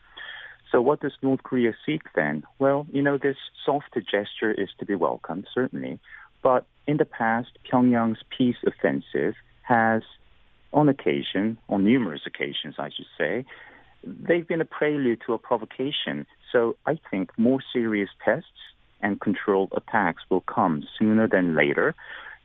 So 0.71 0.81
what 0.81 0.99
does 1.01 1.13
North 1.21 1.43
Korea 1.43 1.73
seek 1.85 2.01
then? 2.15 2.43
Well, 2.59 2.87
you 2.91 3.01
know, 3.01 3.17
this 3.17 3.37
softer 3.65 4.01
gesture 4.01 4.51
is 4.51 4.69
to 4.79 4.85
be 4.85 4.95
welcomed, 4.95 5.47
certainly. 5.53 5.99
But 6.41 6.65
in 6.87 6.97
the 6.97 7.05
past, 7.05 7.49
Pyongyang's 7.69 8.21
peace 8.35 8.57
offensive 8.65 9.35
has, 9.61 10.01
on 10.73 10.89
occasion, 10.89 11.57
on 11.69 11.83
numerous 11.83 12.21
occasions, 12.25 12.75
I 12.77 12.89
should 12.89 13.07
say, 13.17 13.45
they've 14.03 14.47
been 14.47 14.61
a 14.61 14.65
prelude 14.65 15.21
to 15.25 15.33
a 15.33 15.37
provocation. 15.37 16.25
So 16.51 16.75
I 16.85 16.99
think 17.09 17.31
more 17.37 17.59
serious 17.73 18.09
tests 18.23 18.49
and 19.01 19.19
controlled 19.19 19.73
attacks 19.75 20.23
will 20.29 20.41
come 20.41 20.83
sooner 20.97 21.27
than 21.27 21.55
later. 21.55 21.95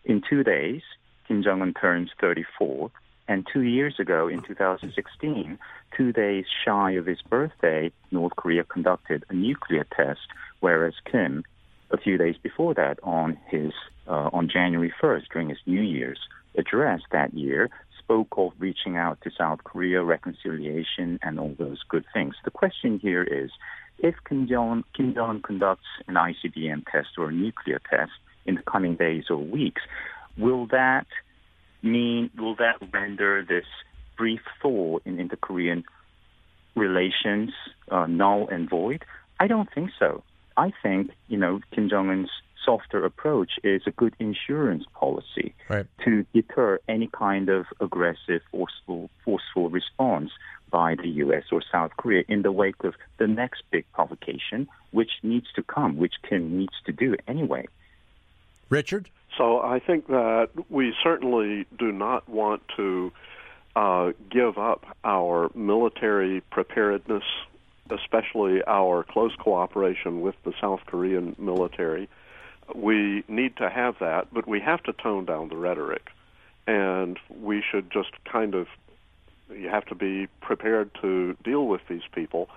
In 0.05 0.23
two 0.29 0.43
days, 0.43 0.83
Kim 1.27 1.43
Jong 1.43 1.63
un 1.63 1.75
turns 1.75 2.11
34. 2.21 2.91
And 3.31 3.47
two 3.47 3.63
years 3.63 4.01
ago, 4.01 4.27
in 4.27 4.43
2016, 4.43 5.57
two 5.97 6.13
days 6.13 6.47
shy 6.65 6.91
of 6.91 7.07
his 7.07 7.23
birthday, 7.23 7.93
North 8.11 8.35
Korea 8.35 8.65
conducted 8.65 9.25
a 9.29 9.35
nuclear 9.35 9.87
test, 9.97 10.27
whereas 10.59 10.95
Kim, 11.09 11.45
a 11.93 11.97
few 11.97 12.19
days 12.19 12.35
before 12.43 12.75
that, 12.75 12.99
on 13.05 13.39
his 13.47 13.71
uh, 14.09 14.31
on 14.33 14.49
January 14.49 14.93
1st, 15.01 15.29
during 15.33 15.49
his 15.49 15.59
New 15.65 15.81
Year's 15.81 16.19
address 16.59 17.03
that 17.13 17.33
year, 17.33 17.71
spoke 18.01 18.35
of 18.37 18.51
reaching 18.59 18.97
out 18.97 19.21
to 19.21 19.31
South 19.31 19.63
Korea, 19.63 20.03
reconciliation, 20.03 21.21
and 21.23 21.39
all 21.39 21.55
those 21.57 21.85
good 21.89 22.07
things. 22.13 22.35
The 22.45 22.51
question 22.51 22.99
here 22.99 23.23
is, 23.23 23.53
if 24.01 24.17
Kim 24.29 24.49
Jong 24.49 24.83
Kim 24.97 25.15
Jong 25.15 25.41
conducts 25.41 25.87
an 26.09 26.15
ICBM 26.15 26.85
test 26.91 27.11
or 27.17 27.29
a 27.29 27.33
nuclear 27.33 27.81
test 27.89 28.11
in 28.45 28.57
the 28.57 28.63
coming 28.63 28.97
days 28.97 29.27
or 29.31 29.37
weeks, 29.37 29.83
will 30.37 30.67
that 30.73 31.07
mean 31.83 32.31
will 32.37 32.57
that 32.57 32.77
render 32.93 33.45
this 33.45 33.67
brief 34.17 34.41
thaw 34.61 34.99
in 35.05 35.19
inter-Korean 35.19 35.85
relations 36.75 37.51
uh, 37.91 38.07
null 38.07 38.49
and 38.49 38.69
void? 38.69 39.05
I 39.39 39.47
don't 39.47 39.73
think 39.73 39.91
so. 39.99 40.23
I 40.57 40.73
think 40.83 41.11
you 41.29 41.39
know 41.39 41.61
Kim 41.73 41.89
Jong 41.89 42.11
Un's 42.11 42.31
softer 42.65 43.05
approach 43.05 43.53
is 43.65 43.83
a 43.87 43.91
good 43.91 44.15
insurance 44.19 44.85
policy 44.95 45.55
right. 45.69 45.87
to 46.05 46.27
deter 46.35 46.79
any 46.89 47.09
kind 47.09 47.49
of 47.49 47.67
aggressive, 47.81 48.43
forceful, 48.51 49.11
forceful 49.25 49.71
response 49.71 50.31
by 50.71 50.95
the 50.95 51.09
U.S. 51.25 51.45
or 51.51 51.63
South 51.73 51.93
Korea 51.97 52.23
in 52.29 52.43
the 52.43 52.53
wake 52.53 52.85
of 52.85 52.95
the 53.19 53.27
next 53.27 53.63
big 53.71 53.85
provocation, 53.93 54.69
which 54.93 55.11
needs 55.23 55.47
to 55.57 55.63
come, 55.63 55.97
which 55.97 56.15
Kim 56.29 56.59
needs 56.59 56.75
to 56.87 56.93
do 56.93 57.17
anyway. 57.27 57.67
Richard? 58.69 59.09
So 59.37 59.61
I 59.61 59.79
think 59.79 60.09
that 60.09 60.49
we 60.69 60.95
certainly 61.03 61.67
do 61.79 61.93
not 61.93 62.29
want 62.29 62.63
to 62.77 63.13
uh, 63.77 64.13
give 64.31 64.59
up 64.59 64.85
our 65.05 65.51
military 65.55 66.41
preparedness, 66.51 67.23
especially 67.91 68.63
our 68.67 69.05
close 69.05 69.35
cooperation 69.37 70.21
with 70.21 70.35
the 70.45 70.53
South 70.61 70.81
Korean 70.87 71.37
military. 71.39 72.09
We 72.75 73.25
need 73.29 73.57
to 73.59 73.69
have 73.69 73.97
that, 74.01 74.29
but 74.33 74.47
we 74.47 74.61
have 74.61 74.83
to 74.85 74.93
tone 74.93 75.25
down 75.25 75.49
the 75.49 75.57
rhetoric. 75.57 76.11
And 76.67 77.19
we 77.29 77.63
should 77.69 77.91
just 77.91 78.11
kind 78.25 78.55
of, 78.55 78.67
you 79.51 79.69
have 79.69 79.87
to 79.87 79.95
be 79.95 80.29
prepared 80.41 80.91
to 81.03 81.37
deal 81.43 81.67
with 81.67 81.81
these 81.89 82.07
people. 82.13 82.49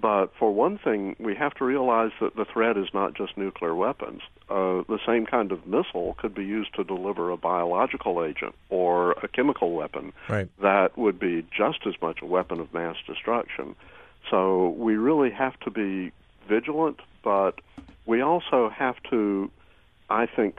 But 0.00 0.34
for 0.38 0.52
one 0.52 0.78
thing, 0.78 1.16
we 1.18 1.34
have 1.36 1.54
to 1.54 1.64
realize 1.64 2.10
that 2.20 2.36
the 2.36 2.44
threat 2.44 2.76
is 2.76 2.88
not 2.92 3.14
just 3.14 3.36
nuclear 3.36 3.74
weapons. 3.74 4.22
Uh, 4.50 4.82
the 4.88 4.98
same 5.06 5.24
kind 5.24 5.52
of 5.52 5.66
missile 5.66 6.14
could 6.18 6.34
be 6.34 6.44
used 6.44 6.74
to 6.74 6.84
deliver 6.84 7.30
a 7.30 7.36
biological 7.36 8.24
agent 8.24 8.54
or 8.70 9.12
a 9.22 9.28
chemical 9.28 9.72
weapon 9.72 10.12
right. 10.28 10.48
that 10.60 10.98
would 10.98 11.18
be 11.18 11.46
just 11.56 11.86
as 11.86 11.94
much 12.02 12.20
a 12.22 12.26
weapon 12.26 12.60
of 12.60 12.74
mass 12.74 12.96
destruction. 13.06 13.76
So 14.30 14.70
we 14.70 14.96
really 14.96 15.30
have 15.30 15.58
to 15.60 15.70
be 15.70 16.12
vigilant, 16.48 17.00
but 17.22 17.60
we 18.04 18.20
also 18.20 18.68
have 18.68 18.96
to, 19.10 19.50
I 20.10 20.26
think, 20.26 20.58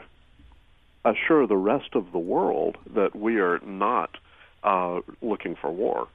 assure 1.04 1.46
the 1.46 1.58
rest 1.58 1.90
of 1.94 2.12
the 2.12 2.20
world 2.20 2.78
that 2.94 3.16
we 3.16 3.40
are 3.40 3.60
not 3.60 4.18
uh, 4.64 5.02
looking 5.22 5.56
for 5.56 5.72
war. 5.72 6.08